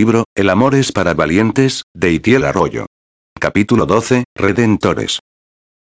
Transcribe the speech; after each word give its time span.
libro, 0.00 0.24
El 0.34 0.48
amor 0.48 0.74
es 0.76 0.92
para 0.92 1.12
valientes, 1.12 1.82
de 1.94 2.10
Itiel 2.10 2.46
Arroyo. 2.46 2.86
Capítulo 3.38 3.84
12, 3.84 4.24
Redentores. 4.34 5.18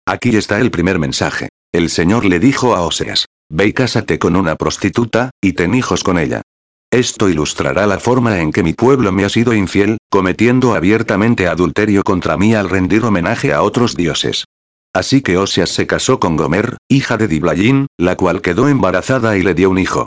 Aquí 0.05 0.37
está 0.37 0.59
el 0.59 0.69
primer 0.69 0.99
mensaje. 0.99 1.49
El 1.73 1.89
Señor 1.89 2.23
le 2.23 2.39
dijo 2.39 2.75
a 2.75 2.81
Oseas, 2.81 3.25
ve 3.49 3.65
y 3.65 3.73
cásate 3.73 4.19
con 4.19 4.35
una 4.35 4.55
prostituta, 4.55 5.31
y 5.41 5.53
ten 5.53 5.73
hijos 5.73 6.03
con 6.03 6.19
ella. 6.19 6.43
Esto 6.91 7.27
ilustrará 7.27 7.87
la 7.87 7.97
forma 7.97 8.39
en 8.39 8.51
que 8.51 8.61
mi 8.61 8.73
pueblo 8.73 9.11
me 9.11 9.25
ha 9.25 9.29
sido 9.29 9.51
infiel, 9.51 9.97
cometiendo 10.11 10.75
abiertamente 10.75 11.47
adulterio 11.47 12.03
contra 12.03 12.37
mí 12.37 12.53
al 12.53 12.69
rendir 12.69 13.03
homenaje 13.05 13.51
a 13.51 13.63
otros 13.63 13.95
dioses. 13.95 14.45
Así 14.93 15.23
que 15.23 15.37
Oseas 15.37 15.71
se 15.71 15.87
casó 15.87 16.19
con 16.19 16.37
Gomer, 16.37 16.77
hija 16.87 17.17
de 17.17 17.27
Diblayin, 17.27 17.87
la 17.97 18.15
cual 18.15 18.43
quedó 18.43 18.69
embarazada 18.69 19.37
y 19.37 19.41
le 19.41 19.55
dio 19.55 19.71
un 19.71 19.79
hijo. 19.79 20.05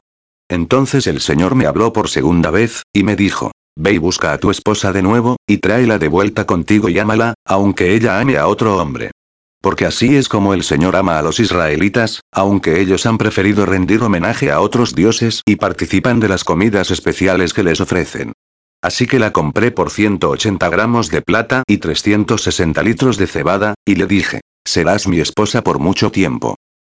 Entonces 0.48 1.08
el 1.08 1.20
Señor 1.20 1.56
me 1.56 1.66
habló 1.66 1.92
por 1.92 2.08
segunda 2.08 2.52
vez, 2.52 2.84
y 2.92 3.02
me 3.02 3.16
dijo, 3.16 3.50
Ve 3.78 3.92
y 3.92 3.98
busca 3.98 4.32
a 4.32 4.38
tu 4.38 4.50
esposa 4.50 4.92
de 4.92 5.02
nuevo, 5.02 5.36
y 5.46 5.58
tráela 5.58 5.98
de 5.98 6.08
vuelta 6.08 6.46
contigo 6.46 6.88
y 6.88 6.98
ámala, 6.98 7.34
aunque 7.44 7.94
ella 7.94 8.18
ame 8.18 8.38
a 8.38 8.48
otro 8.48 8.78
hombre. 8.78 9.10
Porque 9.60 9.84
así 9.84 10.16
es 10.16 10.28
como 10.28 10.54
el 10.54 10.62
Señor 10.62 10.96
ama 10.96 11.18
a 11.18 11.22
los 11.22 11.40
israelitas, 11.40 12.20
aunque 12.32 12.80
ellos 12.80 13.04
han 13.04 13.18
preferido 13.18 13.66
rendir 13.66 14.02
homenaje 14.02 14.50
a 14.50 14.60
otros 14.60 14.94
dioses 14.94 15.42
y 15.44 15.56
participan 15.56 16.20
de 16.20 16.28
las 16.28 16.44
comidas 16.44 16.90
especiales 16.90 17.52
que 17.52 17.64
les 17.64 17.80
ofrecen. 17.80 18.32
Así 18.82 19.06
que 19.06 19.18
la 19.18 19.32
compré 19.32 19.72
por 19.72 19.90
180 19.90 20.68
gramos 20.68 21.10
de 21.10 21.20
plata 21.20 21.62
y 21.66 21.78
360 21.78 22.82
litros 22.82 23.18
de 23.18 23.26
cebada, 23.26 23.74
y 23.84 23.96
le 23.96 24.06
dije, 24.06 24.40
serás 24.64 25.06
mi 25.06 25.20
esposa 25.20 25.62
por 25.62 25.80
mucho 25.80 26.10
tiempo. 26.10 26.54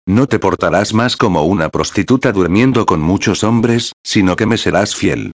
No 0.06 0.26
te 0.26 0.38
portarás 0.38 0.94
más 0.94 1.16
como 1.16 1.42
una 1.42 1.70
prostituta 1.70 2.32
durmiendo 2.32 2.86
con 2.86 3.00
muchos 3.00 3.42
hombres, 3.42 3.92
sino 4.04 4.36
que 4.36 4.46
me 4.46 4.58
serás 4.58 4.94
fiel. 4.94 5.32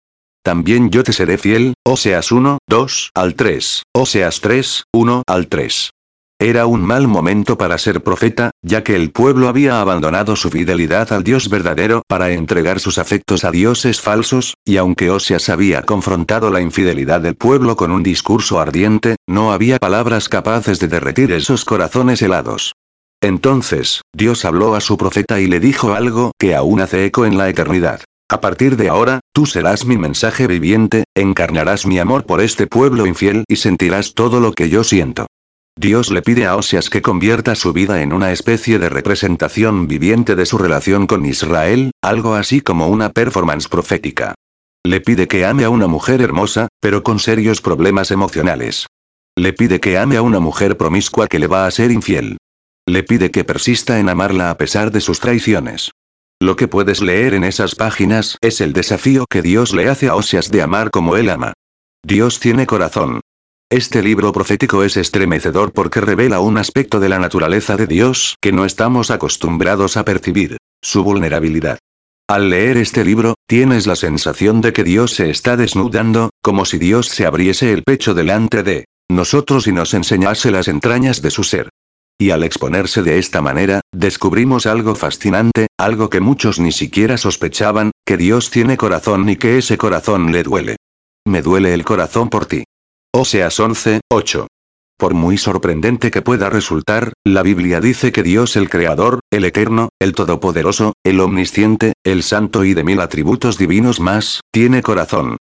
También 0.49 0.89
yo 0.89 1.03
te 1.03 1.13
seré 1.13 1.37
fiel, 1.37 1.75
o 1.85 1.95
seas 1.95 2.31
1, 2.31 2.57
2, 2.67 3.11
al 3.13 3.35
3, 3.35 3.83
o 3.93 4.07
seas 4.07 4.41
3, 4.41 4.85
1, 4.91 5.21
al 5.27 5.47
3. 5.47 5.91
Era 6.41 6.65
un 6.65 6.81
mal 6.81 7.07
momento 7.07 7.55
para 7.55 7.77
ser 7.77 8.01
profeta, 8.01 8.49
ya 8.65 8.83
que 8.83 8.95
el 8.95 9.11
pueblo 9.11 9.47
había 9.47 9.79
abandonado 9.79 10.35
su 10.35 10.49
fidelidad 10.49 11.13
al 11.13 11.23
Dios 11.23 11.49
verdadero 11.49 12.01
para 12.07 12.31
entregar 12.31 12.79
sus 12.79 12.97
afectos 12.97 13.43
a 13.43 13.51
dioses 13.51 14.01
falsos, 14.01 14.55
y 14.65 14.77
aunque 14.77 15.11
Oseas 15.11 15.49
había 15.49 15.83
confrontado 15.83 16.49
la 16.49 16.61
infidelidad 16.61 17.21
del 17.21 17.35
pueblo 17.35 17.75
con 17.75 17.91
un 17.91 18.01
discurso 18.01 18.59
ardiente, 18.59 19.17
no 19.27 19.53
había 19.53 19.77
palabras 19.77 20.29
capaces 20.29 20.79
de 20.79 20.87
derretir 20.87 21.31
esos 21.31 21.63
corazones 21.63 22.23
helados. 22.23 22.73
Entonces, 23.21 24.01
Dios 24.15 24.45
habló 24.45 24.73
a 24.73 24.81
su 24.81 24.97
profeta 24.97 25.39
y 25.39 25.45
le 25.45 25.59
dijo 25.59 25.93
algo 25.93 26.31
que 26.39 26.55
aún 26.55 26.81
hace 26.81 27.05
eco 27.05 27.27
en 27.27 27.37
la 27.37 27.49
eternidad. 27.49 28.01
A 28.31 28.41
partir 28.41 28.77
de 28.77 28.89
ahora, 28.89 29.21
tú 29.33 29.47
serás 29.47 29.85
mi 29.85 29.97
mensaje 29.97 30.45
viviente, 30.45 31.05
encarnarás 31.15 31.87
mi 31.87 31.97
amor 31.97 32.27
por 32.27 32.41
este 32.41 32.67
pueblo 32.67 33.07
infiel 33.07 33.43
y 33.47 33.55
sentirás 33.55 34.13
todo 34.13 34.39
lo 34.39 34.51
que 34.51 34.69
yo 34.69 34.83
siento. 34.83 35.25
Dios 35.75 36.11
le 36.11 36.21
pide 36.21 36.45
a 36.45 36.55
Oseas 36.55 36.91
que 36.91 37.01
convierta 37.01 37.55
su 37.55 37.73
vida 37.73 38.03
en 38.03 38.13
una 38.13 38.31
especie 38.31 38.77
de 38.77 38.89
representación 38.89 39.87
viviente 39.87 40.35
de 40.35 40.45
su 40.45 40.59
relación 40.59 41.07
con 41.07 41.25
Israel, 41.25 41.89
algo 42.03 42.35
así 42.35 42.61
como 42.61 42.87
una 42.89 43.09
performance 43.09 43.67
profética. 43.67 44.35
Le 44.85 45.01
pide 45.01 45.27
que 45.27 45.45
ame 45.45 45.63
a 45.63 45.71
una 45.71 45.87
mujer 45.87 46.21
hermosa, 46.21 46.67
pero 46.79 47.01
con 47.01 47.17
serios 47.17 47.61
problemas 47.61 48.11
emocionales. 48.11 48.85
Le 49.35 49.53
pide 49.53 49.79
que 49.79 49.97
ame 49.97 50.17
a 50.17 50.21
una 50.21 50.39
mujer 50.39 50.77
promiscua 50.77 51.27
que 51.27 51.39
le 51.39 51.47
va 51.47 51.65
a 51.65 51.71
ser 51.71 51.91
infiel. 51.91 52.37
Le 52.87 53.03
pide 53.03 53.31
que 53.31 53.43
persista 53.43 53.99
en 53.99 54.07
amarla 54.07 54.51
a 54.51 54.57
pesar 54.57 54.91
de 54.91 55.01
sus 55.01 55.19
traiciones. 55.19 55.91
Lo 56.41 56.55
que 56.55 56.69
puedes 56.69 57.01
leer 57.01 57.33
en 57.33 57.43
esas 57.43 57.75
páginas 57.75 58.37
es 58.39 58.61
el 58.61 58.71
desafío 58.71 59.25
que 59.29 59.41
Dios 59.41 59.73
le 59.73 59.89
hace 59.89 60.07
a 60.07 60.15
Oseas 60.15 60.49
de 60.49 60.61
amar 60.61 60.89
como 60.89 61.17
él 61.17 61.29
ama. 61.29 61.51
Dios 62.01 62.39
tiene 62.39 62.65
corazón. 62.65 63.19
Este 63.69 64.01
libro 64.01 64.31
profético 64.31 64.85
es 64.85 64.95
estremecedor 64.95 65.73
porque 65.73 65.99
revela 65.99 66.39
un 66.39 66.57
aspecto 66.57 67.01
de 67.01 67.09
la 67.09 67.19
naturaleza 67.19 67.75
de 67.75 67.87
Dios 67.87 68.37
que 68.41 68.53
no 68.53 68.63
estamos 68.63 69.11
acostumbrados 69.11 69.97
a 69.97 70.05
percibir, 70.05 70.55
su 70.81 71.03
vulnerabilidad. 71.03 71.77
Al 72.29 72.49
leer 72.49 72.77
este 72.77 73.03
libro, 73.03 73.35
tienes 73.45 73.85
la 73.85 73.97
sensación 73.97 74.61
de 74.61 74.71
que 74.71 74.85
Dios 74.85 75.11
se 75.11 75.29
está 75.29 75.57
desnudando, 75.57 76.29
como 76.41 76.63
si 76.63 76.77
Dios 76.77 77.07
se 77.07 77.25
abriese 77.25 77.73
el 77.73 77.83
pecho 77.83 78.13
delante 78.13 78.63
de 78.63 78.85
nosotros 79.11 79.67
y 79.67 79.73
nos 79.73 79.93
enseñase 79.93 80.51
las 80.51 80.69
entrañas 80.69 81.21
de 81.21 81.31
su 81.31 81.43
ser. 81.43 81.69
Y 82.21 82.31
al 82.31 82.43
exponerse 82.43 83.01
de 83.01 83.17
esta 83.17 83.41
manera, 83.41 83.79
descubrimos 83.93 84.65
algo 84.65 84.93
fascinante, 84.93 85.67
algo 85.79 86.09
que 86.09 86.19
muchos 86.19 86.59
ni 86.59 86.73
siquiera 86.73 87.17
sospechaban, 87.17 87.91
que 88.05 88.17
Dios 88.17 88.51
tiene 88.51 88.75
corazón 88.75 89.29
y 89.29 89.37
que 89.37 89.57
ese 89.57 89.77
corazón 89.77 90.33
le 90.33 90.43
duele. 90.43 90.75
Me 91.25 91.41
duele 91.41 91.73
el 91.73 91.85
corazón 91.85 92.29
por 92.29 92.45
ti. 92.45 92.65
Oseas 93.15 93.57
11, 93.57 94.01
8. 94.11 94.47
Por 94.97 95.13
muy 95.13 95.37
sorprendente 95.37 96.11
que 96.11 96.21
pueda 96.21 96.49
resultar, 96.49 97.13
la 97.25 97.41
Biblia 97.41 97.79
dice 97.79 98.11
que 98.11 98.21
Dios 98.21 98.57
el 98.57 98.69
Creador, 98.69 99.21
el 99.31 99.45
Eterno, 99.45 99.87
el 99.97 100.13
Todopoderoso, 100.13 100.91
el 101.05 101.21
Omnisciente, 101.21 101.93
el 102.03 102.21
Santo 102.21 102.65
y 102.65 102.73
de 102.73 102.83
mil 102.83 102.99
atributos 102.99 103.57
divinos 103.57 104.01
más, 104.01 104.41
tiene 104.51 104.81
corazón. 104.81 105.37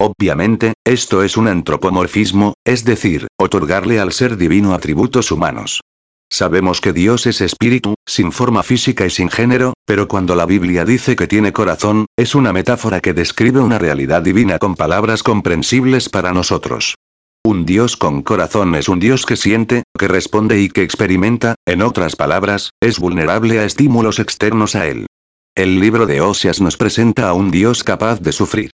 Obviamente, 0.00 0.72
esto 0.86 1.22
es 1.22 1.36
un 1.36 1.46
antropomorfismo, 1.46 2.54
es 2.66 2.86
decir, 2.86 3.28
otorgarle 3.38 4.00
al 4.00 4.12
ser 4.12 4.38
divino 4.38 4.72
atributos 4.72 5.30
humanos. 5.30 5.82
Sabemos 6.32 6.80
que 6.80 6.94
Dios 6.94 7.26
es 7.26 7.42
espíritu, 7.42 7.94
sin 8.06 8.32
forma 8.32 8.62
física 8.62 9.04
y 9.04 9.10
sin 9.10 9.28
género, 9.28 9.74
pero 9.84 10.08
cuando 10.08 10.34
la 10.34 10.46
Biblia 10.46 10.86
dice 10.86 11.14
que 11.14 11.26
tiene 11.26 11.52
corazón, 11.52 12.06
es 12.16 12.34
una 12.34 12.54
metáfora 12.54 13.00
que 13.00 13.12
describe 13.12 13.60
una 13.60 13.78
realidad 13.78 14.22
divina 14.22 14.58
con 14.58 14.74
palabras 14.74 15.22
comprensibles 15.22 16.08
para 16.08 16.32
nosotros. 16.32 16.94
Un 17.44 17.66
Dios 17.66 17.98
con 17.98 18.22
corazón 18.22 18.74
es 18.76 18.88
un 18.88 18.98
Dios 18.98 19.26
que 19.26 19.36
siente, 19.36 19.82
que 19.98 20.08
responde 20.08 20.58
y 20.58 20.70
que 20.70 20.82
experimenta, 20.82 21.56
en 21.66 21.82
otras 21.82 22.16
palabras, 22.16 22.70
es 22.80 22.98
vulnerable 22.98 23.58
a 23.58 23.66
estímulos 23.66 24.18
externos 24.18 24.74
a 24.74 24.86
él. 24.86 25.04
El 25.54 25.80
libro 25.80 26.06
de 26.06 26.22
Oseas 26.22 26.62
nos 26.62 26.78
presenta 26.78 27.28
a 27.28 27.34
un 27.34 27.50
Dios 27.50 27.84
capaz 27.84 28.20
de 28.22 28.32
sufrir. 28.32 28.70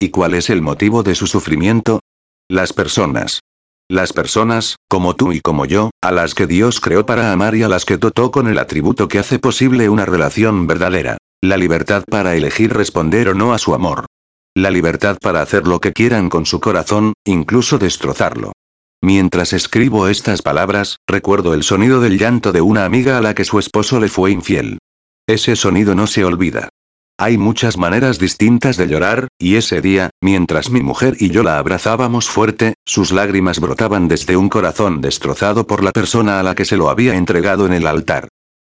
¿Y 0.00 0.08
cuál 0.08 0.32
es 0.32 0.48
el 0.48 0.62
motivo 0.62 1.02
de 1.02 1.14
su 1.14 1.26
sufrimiento? 1.26 2.00
Las 2.48 2.72
personas. 2.72 3.40
Las 3.88 4.12
personas, 4.12 4.76
como 4.88 5.16
tú 5.16 5.32
y 5.32 5.40
como 5.40 5.66
yo, 5.66 5.90
a 6.00 6.12
las 6.12 6.34
que 6.34 6.46
Dios 6.46 6.80
creó 6.80 7.04
para 7.04 7.32
amar 7.32 7.54
y 7.54 7.62
a 7.62 7.68
las 7.68 7.84
que 7.84 7.96
dotó 7.96 8.30
con 8.30 8.46
el 8.46 8.58
atributo 8.58 9.08
que 9.08 9.18
hace 9.18 9.38
posible 9.38 9.88
una 9.88 10.06
relación 10.06 10.66
verdadera. 10.66 11.18
La 11.42 11.56
libertad 11.56 12.04
para 12.08 12.36
elegir 12.36 12.72
responder 12.72 13.28
o 13.28 13.34
no 13.34 13.52
a 13.52 13.58
su 13.58 13.74
amor. 13.74 14.06
La 14.54 14.70
libertad 14.70 15.18
para 15.20 15.42
hacer 15.42 15.66
lo 15.66 15.80
que 15.80 15.92
quieran 15.92 16.28
con 16.28 16.46
su 16.46 16.60
corazón, 16.60 17.14
incluso 17.24 17.78
destrozarlo. 17.78 18.52
Mientras 19.02 19.52
escribo 19.52 20.06
estas 20.06 20.42
palabras, 20.42 20.98
recuerdo 21.08 21.54
el 21.54 21.64
sonido 21.64 22.00
del 22.00 22.18
llanto 22.18 22.52
de 22.52 22.60
una 22.60 22.84
amiga 22.84 23.18
a 23.18 23.20
la 23.20 23.34
que 23.34 23.44
su 23.44 23.58
esposo 23.58 23.98
le 23.98 24.08
fue 24.08 24.30
infiel. 24.30 24.78
Ese 25.26 25.56
sonido 25.56 25.94
no 25.94 26.06
se 26.06 26.24
olvida. 26.24 26.68
Hay 27.24 27.38
muchas 27.38 27.78
maneras 27.78 28.18
distintas 28.18 28.76
de 28.76 28.88
llorar, 28.88 29.28
y 29.38 29.54
ese 29.54 29.80
día, 29.80 30.10
mientras 30.20 30.70
mi 30.70 30.82
mujer 30.82 31.14
y 31.20 31.30
yo 31.30 31.44
la 31.44 31.58
abrazábamos 31.58 32.28
fuerte, 32.28 32.74
sus 32.84 33.12
lágrimas 33.12 33.60
brotaban 33.60 34.08
desde 34.08 34.36
un 34.36 34.48
corazón 34.48 35.00
destrozado 35.00 35.64
por 35.64 35.84
la 35.84 35.92
persona 35.92 36.40
a 36.40 36.42
la 36.42 36.56
que 36.56 36.64
se 36.64 36.76
lo 36.76 36.90
había 36.90 37.14
entregado 37.14 37.64
en 37.64 37.74
el 37.74 37.86
altar. 37.86 38.26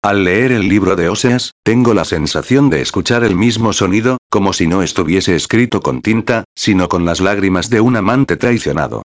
Al 0.02 0.24
leer 0.24 0.54
el 0.54 0.70
libro 0.70 0.96
de 0.96 1.10
Oseas, 1.10 1.52
tengo 1.62 1.94
la 1.94 2.06
sensación 2.06 2.70
de 2.70 2.80
escuchar 2.80 3.26
el 3.26 3.36
mismo 3.36 3.74
sonido, 3.74 4.16
como 4.30 4.54
si 4.54 4.66
no 4.66 4.82
estuviese 4.82 5.36
escrito 5.36 5.82
con 5.82 6.02
tinta, 6.02 6.46
sino 6.56 6.88
con 6.88 7.04
las 7.04 7.20
lágrimas 7.20 7.70
de 7.70 7.82
un 7.82 7.98
amante 7.98 8.38
traicionado. 8.38 9.02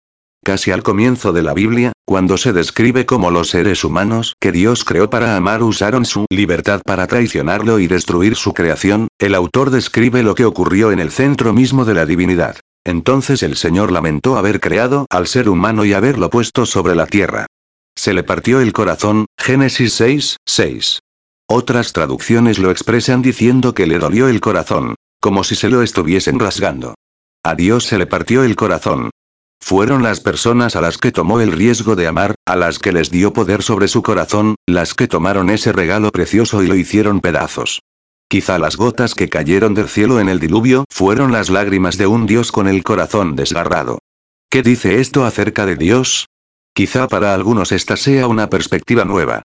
Casi 0.47 0.71
al 0.71 0.85
comienzo 0.85 1.33
de 1.33 1.43
la 1.43 1.55
Biblia, 1.55 1.91
cuando 2.07 2.39
se 2.39 2.53
describe 2.53 3.05
cómo 3.05 3.33
los 3.33 3.49
seres 3.49 3.83
humanos 3.83 4.35
que 4.41 4.53
Dios 4.53 4.85
creó 4.85 5.11
para 5.11 5.37
amar 5.37 5.61
usaron 5.65 6.05
su 6.05 6.25
libertad 6.31 6.83
para 6.87 7.09
traicionarlo 7.09 7.81
y 7.81 7.89
destruir 7.89 8.37
su 8.37 8.55
creación, 8.55 9.09
el 9.19 9.35
autor 9.35 9.71
describe 9.71 10.23
lo 10.23 10.37
que 10.37 10.45
ocurrió 10.45 10.93
en 10.93 11.01
el 11.01 11.11
centro 11.11 11.53
mismo 11.53 11.85
de 11.85 11.95
la 11.95 12.07
divinidad. 12.07 12.61
Entonces 12.85 13.43
el 13.43 13.57
Señor 13.57 13.91
lamentó 13.91 14.37
haber 14.37 14.61
creado 14.61 15.07
al 15.11 15.27
ser 15.27 15.49
humano 15.49 15.85
y 15.85 15.95
haberlo 15.95 16.31
puesto 16.31 16.65
sobre 16.65 16.95
la 16.95 17.07
tierra. 17.07 17.47
Se 17.99 18.15
le 18.15 18.23
partió 18.23 18.61
el 18.61 18.73
corazón, 18.73 19.27
Génesis 19.37 19.95
6, 19.95 20.37
6. 20.47 21.01
Otras 21.49 21.93
traducciones 21.93 22.61
lo 22.61 22.71
expresan 22.71 23.21
diciendo 23.21 23.75
que 23.75 23.89
le 23.89 23.99
dolió 23.99 24.29
el 24.29 24.41
corazón, 24.41 24.95
como 25.21 25.43
si 25.43 25.57
se 25.57 25.71
lo 25.71 25.83
estuviesen 25.83 26.39
rasgando. 26.39 26.95
A 27.45 27.57
Dios 27.57 27.83
se 27.83 27.99
le 27.99 28.07
partió 28.07 28.45
el 28.45 28.55
corazón. 28.55 29.11
Fueron 29.61 30.03
las 30.03 30.21
personas 30.21 30.77
a 30.77 30.81
las 30.81 30.99
que 30.99 31.13
tomó 31.13 31.41
el 31.41 31.53
riesgo 31.53 31.97
de 31.97 32.07
amar, 32.07 32.35
a 32.47 32.57
las 32.57 32.79
que 32.79 32.93
les 32.93 33.11
dio 33.11 33.33
poder 33.33 33.63
sobre 33.63 33.89
su 33.89 34.03
corazón, 34.03 34.55
las 34.67 34.95
que 34.95 35.09
tomaron 35.09 35.51
ese 35.51 35.73
regalo 35.73 36.11
precioso 36.11 36.63
y 36.63 36.67
lo 36.67 36.77
hicieron 36.77 37.21
pedazos. 37.21 37.81
Quizá 38.29 38.59
las 38.59 38.77
gotas 38.77 39.15
que 39.15 39.29
cayeron 39.29 39.75
del 39.75 39.89
cielo 39.89 40.21
en 40.21 40.29
el 40.29 40.41
diluvio 40.41 40.85
fueron 40.91 41.33
las 41.33 41.49
lágrimas 41.49 41.97
de 41.97 42.07
un 42.07 42.27
Dios 42.27 42.53
con 42.53 42.69
el 42.69 42.83
corazón 42.83 43.37
desgarrado. 43.37 44.01
¿Qué 44.51 44.63
dice 44.63 45.01
esto 45.01 45.25
acerca 45.25 45.67
de 45.67 45.77
Dios? 45.77 46.27
Quizá 46.75 47.09
para 47.09 47.35
algunos 47.35 47.73
esta 47.73 47.97
sea 47.97 48.27
una 48.27 48.51
perspectiva 48.51 49.05
nueva. 49.05 49.43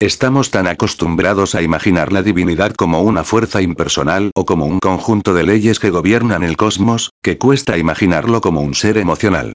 Estamos 0.00 0.50
tan 0.50 0.66
acostumbrados 0.66 1.54
a 1.54 1.62
imaginar 1.62 2.12
la 2.12 2.22
divinidad 2.22 2.74
como 2.74 3.00
una 3.00 3.24
fuerza 3.24 3.62
impersonal 3.62 4.32
o 4.34 4.44
como 4.44 4.66
un 4.66 4.78
conjunto 4.78 5.32
de 5.32 5.44
leyes 5.44 5.78
que 5.78 5.88
gobiernan 5.88 6.42
el 6.42 6.58
cosmos, 6.58 7.10
que 7.22 7.38
cuesta 7.38 7.78
imaginarlo 7.78 8.42
como 8.42 8.60
un 8.60 8.74
ser 8.74 8.98
emocional. 8.98 9.53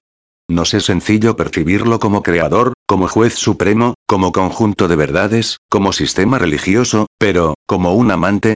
Nos 0.50 0.74
es 0.74 0.86
sencillo 0.86 1.36
percibirlo 1.36 2.00
como 2.00 2.24
creador, 2.24 2.72
como 2.84 3.06
juez 3.06 3.34
supremo, 3.34 3.94
como 4.08 4.32
conjunto 4.32 4.88
de 4.88 4.96
verdades, 4.96 5.58
como 5.70 5.92
sistema 5.92 6.40
religioso, 6.40 7.06
pero, 7.20 7.54
como 7.68 7.94
un 7.94 8.10
amante, 8.10 8.54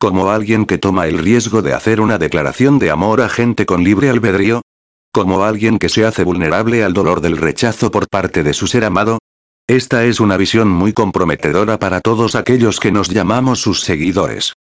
como 0.00 0.30
alguien 0.30 0.64
que 0.64 0.78
toma 0.78 1.06
el 1.06 1.18
riesgo 1.18 1.60
de 1.60 1.74
hacer 1.74 2.00
una 2.00 2.16
declaración 2.16 2.78
de 2.78 2.90
amor 2.90 3.20
a 3.20 3.28
gente 3.28 3.66
con 3.66 3.84
libre 3.84 4.08
albedrío, 4.08 4.62
como 5.12 5.44
alguien 5.44 5.78
que 5.78 5.90
se 5.90 6.06
hace 6.06 6.24
vulnerable 6.24 6.82
al 6.82 6.94
dolor 6.94 7.20
del 7.20 7.36
rechazo 7.36 7.90
por 7.90 8.08
parte 8.08 8.42
de 8.42 8.54
su 8.54 8.66
ser 8.66 8.82
amado. 8.82 9.18
Esta 9.66 10.06
es 10.06 10.20
una 10.20 10.38
visión 10.38 10.70
muy 10.70 10.94
comprometedora 10.94 11.78
para 11.78 12.00
todos 12.00 12.36
aquellos 12.36 12.80
que 12.80 12.90
nos 12.90 13.10
llamamos 13.10 13.60
sus 13.60 13.82
seguidores. 13.82 14.54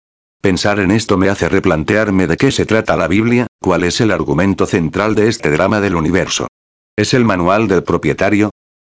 Pensar 0.42 0.80
en 0.80 0.90
esto 0.90 1.16
me 1.20 1.30
hace 1.30 1.48
replantearme 1.48 2.26
de 2.26 2.38
qué 2.38 2.52
se 2.52 2.66
trata 2.66 2.98
la 2.98 3.08
Biblia, 3.08 3.46
cuál 3.60 3.84
es 3.84 4.02
el 4.02 4.10
argumento 4.10 4.66
central 4.66 5.14
de 5.14 5.28
este 5.28 5.52
drama 5.52 5.80
del 5.80 5.96
universo. 5.96 6.48
¿Es 7.02 7.16
el 7.16 7.26
manual 7.26 7.68
del 7.68 7.82
propietario? 7.82 8.52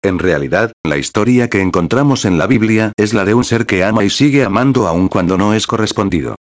En 0.04 0.18
realidad, 0.18 0.72
la 0.84 0.98
historia 0.98 1.48
que 1.48 1.62
encontramos 1.62 2.26
en 2.26 2.36
la 2.36 2.46
Biblia 2.46 2.92
es 2.98 3.14
la 3.14 3.24
de 3.24 3.32
un 3.32 3.44
ser 3.44 3.64
que 3.64 3.82
ama 3.82 4.04
y 4.04 4.10
sigue 4.10 4.44
amando 4.44 4.86
aun 4.86 5.08
cuando 5.08 5.38
no 5.38 5.54
es 5.54 5.66
correspondido. 5.66 6.34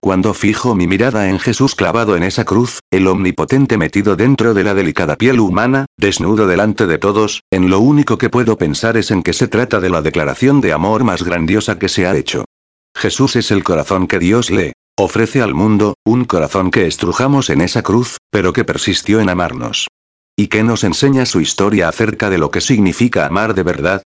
Cuando 0.00 0.32
fijo 0.32 0.76
mi 0.76 0.86
mirada 0.86 1.28
en 1.28 1.40
Jesús 1.40 1.74
clavado 1.74 2.14
en 2.14 2.22
esa 2.22 2.44
cruz, 2.44 2.78
el 2.92 3.08
omnipotente 3.08 3.76
metido 3.76 4.14
dentro 4.14 4.54
de 4.54 4.62
la 4.62 4.74
delicada 4.74 5.16
piel 5.16 5.40
humana, 5.40 5.86
desnudo 5.98 6.46
delante 6.46 6.86
de 6.86 6.98
todos, 6.98 7.40
en 7.50 7.68
lo 7.68 7.80
único 7.80 8.16
que 8.16 8.30
puedo 8.30 8.56
pensar 8.56 8.96
es 8.96 9.10
en 9.10 9.24
que 9.24 9.32
se 9.32 9.48
trata 9.48 9.80
de 9.80 9.90
la 9.90 10.02
declaración 10.02 10.60
de 10.60 10.72
amor 10.72 11.02
más 11.02 11.24
grandiosa 11.24 11.80
que 11.80 11.88
se 11.88 12.06
ha 12.06 12.16
hecho. 12.16 12.44
Jesús 12.96 13.34
es 13.34 13.50
el 13.50 13.64
corazón 13.64 14.06
que 14.06 14.20
Dios 14.20 14.52
le 14.52 14.74
ofrece 14.96 15.42
al 15.42 15.56
mundo, 15.56 15.94
un 16.06 16.26
corazón 16.26 16.70
que 16.70 16.86
estrujamos 16.86 17.50
en 17.50 17.60
esa 17.60 17.82
cruz, 17.82 18.18
pero 18.30 18.52
que 18.52 18.62
persistió 18.62 19.18
en 19.18 19.30
amarnos. 19.30 19.88
¿Y 20.40 20.46
qué 20.46 20.62
nos 20.62 20.84
enseña 20.84 21.26
su 21.26 21.40
historia 21.40 21.88
acerca 21.88 22.30
de 22.30 22.38
lo 22.38 22.52
que 22.52 22.60
significa 22.60 23.26
amar 23.26 23.54
de 23.54 23.64
verdad? 23.64 24.04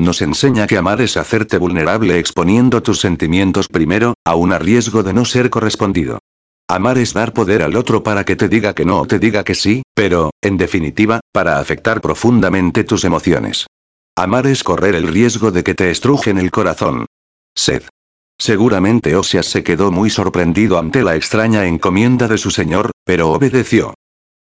Nos 0.00 0.22
enseña 0.22 0.66
que 0.66 0.78
amar 0.78 1.02
es 1.02 1.18
hacerte 1.18 1.58
vulnerable 1.58 2.18
exponiendo 2.18 2.82
tus 2.82 3.00
sentimientos 3.00 3.68
primero, 3.68 4.14
aún 4.24 4.54
a 4.54 4.58
riesgo 4.58 5.02
de 5.02 5.12
no 5.12 5.26
ser 5.26 5.50
correspondido. 5.50 6.20
Amar 6.70 6.96
es 6.96 7.12
dar 7.12 7.34
poder 7.34 7.62
al 7.62 7.76
otro 7.76 8.02
para 8.02 8.24
que 8.24 8.34
te 8.34 8.48
diga 8.48 8.74
que 8.74 8.86
no 8.86 9.02
o 9.02 9.06
te 9.06 9.18
diga 9.18 9.44
que 9.44 9.54
sí, 9.54 9.82
pero, 9.94 10.30
en 10.40 10.56
definitiva, 10.56 11.20
para 11.34 11.58
afectar 11.58 12.00
profundamente 12.00 12.84
tus 12.84 13.04
emociones. 13.04 13.66
Amar 14.16 14.46
es 14.46 14.64
correr 14.64 14.94
el 14.94 15.06
riesgo 15.06 15.50
de 15.50 15.64
que 15.64 15.74
te 15.74 15.90
estrujen 15.90 16.38
el 16.38 16.50
corazón. 16.50 17.04
Sed. 17.54 17.82
Seguramente 18.38 19.16
Osias 19.16 19.44
se 19.44 19.62
quedó 19.62 19.92
muy 19.92 20.08
sorprendido 20.08 20.78
ante 20.78 21.02
la 21.02 21.14
extraña 21.14 21.66
encomienda 21.66 22.26
de 22.26 22.38
su 22.38 22.50
señor, 22.50 22.90
pero 23.04 23.32
obedeció. 23.32 23.92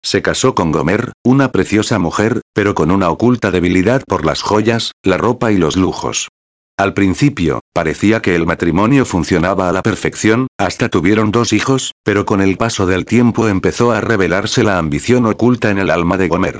Se 0.06 0.22
casó 0.22 0.54
con 0.54 0.72
Gomer, 0.72 1.14
una 1.24 1.52
preciosa 1.52 1.98
mujer, 1.98 2.42
pero 2.54 2.76
con 2.76 2.92
una 2.92 3.10
oculta 3.10 3.52
debilidad 3.52 4.04
por 4.06 4.26
las 4.26 4.42
joyas, 4.42 4.92
la 5.02 5.18
ropa 5.18 5.52
y 5.54 5.58
los 5.58 5.78
lujos. 5.78 6.28
Al 6.78 6.94
principio, 6.94 7.62
parecía 7.74 8.22
que 8.22 8.36
el 8.36 8.46
matrimonio 8.46 9.06
funcionaba 9.06 9.70
a 9.70 9.72
la 9.72 9.82
perfección, 9.82 10.48
hasta 10.58 10.90
tuvieron 10.90 11.32
dos 11.32 11.54
hijos, 11.54 11.94
pero 12.04 12.26
con 12.26 12.42
el 12.42 12.58
paso 12.58 12.86
del 12.86 13.06
tiempo 13.06 13.48
empezó 13.48 13.92
a 13.92 14.02
revelarse 14.02 14.64
la 14.64 14.78
ambición 14.78 15.26
oculta 15.26 15.70
en 15.70 15.78
el 15.78 15.90
alma 15.90 16.18
de 16.18 16.28
Gomer. 16.28 16.60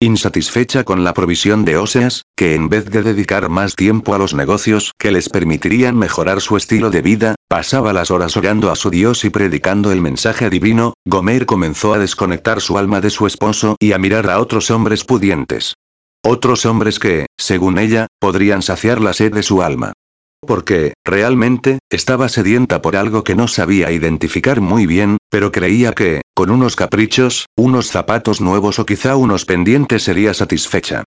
Insatisfecha 0.00 0.84
con 0.84 1.02
la 1.02 1.14
provisión 1.14 1.64
de 1.64 1.78
Oseas, 1.78 2.24
que 2.36 2.54
en 2.54 2.68
vez 2.68 2.90
de 2.90 3.02
dedicar 3.02 3.48
más 3.48 3.74
tiempo 3.74 4.14
a 4.14 4.18
los 4.18 4.34
negocios 4.34 4.92
que 4.98 5.10
les 5.10 5.30
permitirían 5.30 5.96
mejorar 5.96 6.42
su 6.42 6.58
estilo 6.58 6.90
de 6.90 7.00
vida, 7.00 7.34
pasaba 7.54 7.92
las 7.92 8.10
horas 8.10 8.36
orando 8.36 8.72
a 8.72 8.74
su 8.74 8.90
Dios 8.90 9.24
y 9.24 9.30
predicando 9.30 9.92
el 9.92 10.00
mensaje 10.00 10.50
divino, 10.50 10.94
Gomer 11.06 11.46
comenzó 11.46 11.94
a 11.94 11.98
desconectar 11.98 12.60
su 12.60 12.78
alma 12.78 13.00
de 13.00 13.10
su 13.10 13.28
esposo 13.28 13.76
y 13.78 13.92
a 13.92 13.98
mirar 13.98 14.28
a 14.28 14.40
otros 14.40 14.72
hombres 14.72 15.04
pudientes. 15.04 15.74
Otros 16.24 16.66
hombres 16.66 16.98
que, 16.98 17.26
según 17.38 17.78
ella, 17.78 18.08
podrían 18.18 18.60
saciar 18.60 19.00
la 19.00 19.12
sed 19.12 19.32
de 19.32 19.44
su 19.44 19.62
alma 19.62 19.92
porque, 20.44 20.94
realmente, 21.06 21.78
estaba 21.90 22.28
sedienta 22.28 22.82
por 22.82 22.96
algo 22.96 23.24
que 23.24 23.34
no 23.34 23.48
sabía 23.48 23.90
identificar 23.90 24.60
muy 24.60 24.84
bien, 24.84 25.16
pero 25.30 25.52
creía 25.52 25.92
que, 25.92 26.20
con 26.34 26.50
unos 26.50 26.76
caprichos, 26.76 27.46
unos 27.56 27.86
zapatos 27.86 28.40
nuevos 28.42 28.78
o 28.78 28.84
quizá 28.84 29.16
unos 29.16 29.46
pendientes 29.46 30.02
sería 30.02 30.34
satisfecha. 30.34 31.04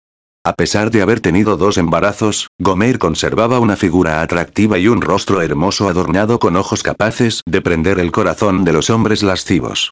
A 0.46 0.54
pesar 0.54 0.92
de 0.92 1.02
haber 1.02 1.22
tenido 1.22 1.58
dos 1.58 1.80
embarazos, 1.80 2.50
Gomer 2.60 3.00
conservaba 3.00 3.60
una 3.60 3.76
figura 3.76 4.22
atractiva 4.22 4.78
y 4.78 4.88
un 4.88 5.02
rostro 5.02 5.42
hermoso 5.42 5.90
adornado 5.90 6.38
con 6.38 6.56
ojos 6.56 6.84
capaces 6.84 7.42
de 7.48 7.64
prender 7.64 7.98
el 7.98 8.12
corazón 8.12 8.64
de 8.64 8.72
los 8.72 8.92
hombres 8.92 9.24
lascivos. 9.24 9.90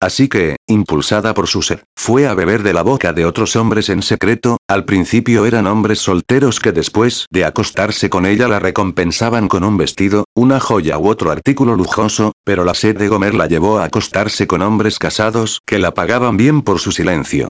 Así 0.00 0.28
que, 0.28 0.58
impulsada 0.68 1.34
por 1.34 1.48
su 1.48 1.60
sed, 1.60 1.80
fue 1.98 2.28
a 2.28 2.34
beber 2.34 2.62
de 2.62 2.72
la 2.72 2.82
boca 2.82 3.12
de 3.12 3.24
otros 3.24 3.56
hombres 3.56 3.88
en 3.88 4.00
secreto, 4.00 4.58
al 4.68 4.84
principio 4.84 5.44
eran 5.44 5.66
hombres 5.66 5.98
solteros 5.98 6.60
que 6.60 6.70
después 6.70 7.26
de 7.32 7.44
acostarse 7.44 8.08
con 8.08 8.26
ella 8.26 8.46
la 8.46 8.60
recompensaban 8.60 9.48
con 9.48 9.64
un 9.64 9.76
vestido, 9.76 10.24
una 10.36 10.60
joya 10.60 10.98
u 10.98 11.08
otro 11.08 11.32
artículo 11.32 11.74
lujoso, 11.74 12.30
pero 12.44 12.64
la 12.64 12.74
sed 12.74 12.96
de 12.96 13.08
Gomer 13.08 13.34
la 13.34 13.48
llevó 13.48 13.80
a 13.80 13.84
acostarse 13.86 14.46
con 14.46 14.62
hombres 14.62 15.00
casados 15.00 15.62
que 15.66 15.80
la 15.80 15.94
pagaban 15.94 16.36
bien 16.36 16.62
por 16.62 16.78
su 16.78 16.92
silencio. 16.92 17.48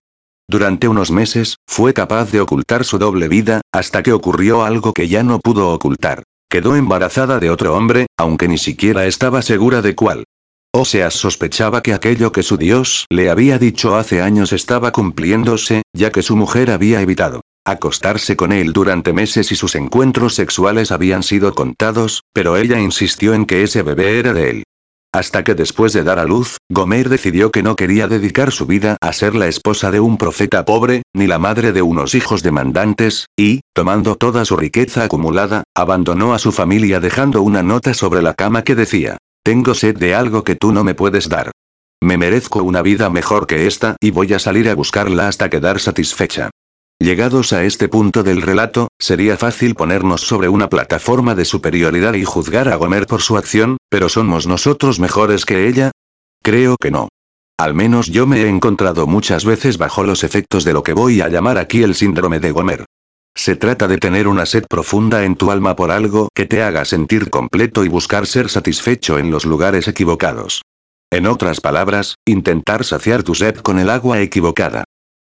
Durante 0.48 0.87
unos 0.87 1.10
meses, 1.10 1.56
fue 1.66 1.93
capaz 1.93 2.31
de 2.31 2.40
ocultar 2.40 2.84
su 2.84 2.98
doble 2.98 3.28
vida, 3.28 3.62
hasta 3.72 4.02
que 4.02 4.12
ocurrió 4.12 4.64
algo 4.64 4.93
que 4.93 5.08
ya 5.08 5.22
no 5.22 5.40
pudo 5.40 5.70
ocultar. 5.70 6.22
Quedó 6.48 6.76
embarazada 6.76 7.40
de 7.40 7.50
otro 7.50 7.76
hombre, 7.76 8.06
aunque 8.16 8.46
ni 8.46 8.58
siquiera 8.58 9.06
estaba 9.06 9.43
segura 9.43 9.82
de 9.82 9.96
cuál. 9.96 10.25
Oseas 10.72 11.14
sospechaba 11.14 11.82
que 11.82 11.94
aquello 11.94 12.31
que 12.31 12.44
su 12.44 12.56
Dios 12.56 13.06
le 13.10 13.31
había 13.31 13.58
dicho 13.58 13.96
hace 13.96 14.22
años 14.22 14.52
estaba 14.52 14.93
cumpliéndose, 14.93 15.82
ya 15.93 16.12
que 16.12 16.22
su 16.22 16.37
mujer 16.37 16.70
había 16.70 17.00
evitado 17.00 17.40
acostarse 17.66 18.37
con 18.37 18.52
él 18.52 18.72
durante 18.72 19.12
meses 19.12 19.50
y 19.50 19.56
sus 19.56 19.75
encuentros 19.75 20.37
sexuales 20.37 20.92
habían 20.92 21.25
sido 21.25 21.52
contados, 21.52 22.22
pero 22.32 22.56
ella 22.56 22.78
insistió 22.78 23.34
en 23.34 23.44
que 23.44 23.64
ese 23.64 23.82
bebé 23.82 24.20
era 24.20 24.32
de 24.32 24.50
él. 24.50 24.64
Hasta 25.16 25.44
que 25.44 25.54
después 25.54 25.94
de 25.94 26.04
dar 26.04 26.18
a 26.18 26.26
luz, 26.26 26.58
Gomer 26.68 27.08
decidió 27.08 27.50
que 27.50 27.62
no 27.62 27.74
quería 27.74 28.06
dedicar 28.06 28.52
su 28.52 28.66
vida 28.66 28.98
a 29.00 29.14
ser 29.14 29.34
la 29.34 29.48
esposa 29.48 29.90
de 29.90 29.98
un 29.98 30.18
profeta 30.18 30.66
pobre, 30.66 31.04
ni 31.14 31.26
la 31.26 31.38
madre 31.38 31.72
de 31.72 31.80
unos 31.80 32.14
hijos 32.14 32.42
demandantes, 32.42 33.24
y, 33.34 33.60
tomando 33.74 34.16
toda 34.16 34.44
su 34.44 34.58
riqueza 34.58 35.04
acumulada, 35.04 35.64
abandonó 35.74 36.34
a 36.34 36.38
su 36.38 36.52
familia 36.52 37.00
dejando 37.00 37.40
una 37.40 37.62
nota 37.62 37.94
sobre 37.94 38.20
la 38.20 38.34
cama 38.34 38.62
que 38.62 38.74
decía, 38.74 39.16
tengo 39.42 39.72
sed 39.72 39.96
de 39.96 40.14
algo 40.14 40.44
que 40.44 40.54
tú 40.54 40.70
no 40.70 40.84
me 40.84 40.92
puedes 40.92 41.30
dar. 41.30 41.50
Me 42.02 42.18
merezco 42.18 42.62
una 42.62 42.82
vida 42.82 43.08
mejor 43.08 43.46
que 43.46 43.66
esta 43.66 43.96
y 44.02 44.10
voy 44.10 44.34
a 44.34 44.38
salir 44.38 44.68
a 44.68 44.74
buscarla 44.74 45.28
hasta 45.28 45.48
quedar 45.48 45.80
satisfecha. 45.80 46.50
Llegados 46.98 47.52
a 47.52 47.64
este 47.64 47.88
punto 47.88 48.22
del 48.22 48.40
relato, 48.40 48.88
sería 48.98 49.36
fácil 49.36 49.74
ponernos 49.74 50.22
sobre 50.22 50.48
una 50.48 50.70
plataforma 50.70 51.34
de 51.34 51.44
superioridad 51.44 52.14
y 52.14 52.24
juzgar 52.24 52.68
a 52.68 52.76
Gomer 52.76 53.06
por 53.06 53.20
su 53.20 53.36
acción, 53.36 53.76
pero 53.90 54.08
¿somos 54.08 54.46
nosotros 54.46 54.98
mejores 54.98 55.44
que 55.44 55.68
ella? 55.68 55.90
Creo 56.42 56.76
que 56.80 56.90
no. 56.90 57.08
Al 57.58 57.74
menos 57.74 58.06
yo 58.06 58.26
me 58.26 58.42
he 58.42 58.48
encontrado 58.48 59.06
muchas 59.06 59.44
veces 59.44 59.76
bajo 59.76 60.04
los 60.04 60.24
efectos 60.24 60.64
de 60.64 60.72
lo 60.72 60.82
que 60.82 60.94
voy 60.94 61.20
a 61.20 61.28
llamar 61.28 61.58
aquí 61.58 61.82
el 61.82 61.94
síndrome 61.94 62.40
de 62.40 62.50
Gomer. 62.50 62.86
Se 63.36 63.56
trata 63.56 63.88
de 63.88 63.98
tener 63.98 64.26
una 64.26 64.46
sed 64.46 64.64
profunda 64.66 65.24
en 65.24 65.36
tu 65.36 65.50
alma 65.50 65.76
por 65.76 65.90
algo 65.90 66.30
que 66.34 66.46
te 66.46 66.62
haga 66.62 66.86
sentir 66.86 67.28
completo 67.28 67.84
y 67.84 67.88
buscar 67.88 68.26
ser 68.26 68.48
satisfecho 68.48 69.18
en 69.18 69.30
los 69.30 69.44
lugares 69.44 69.86
equivocados. 69.86 70.62
En 71.12 71.26
otras 71.26 71.60
palabras, 71.60 72.14
intentar 72.26 72.84
saciar 72.84 73.22
tu 73.22 73.34
sed 73.34 73.56
con 73.58 73.78
el 73.78 73.90
agua 73.90 74.22
equivocada. 74.22 74.86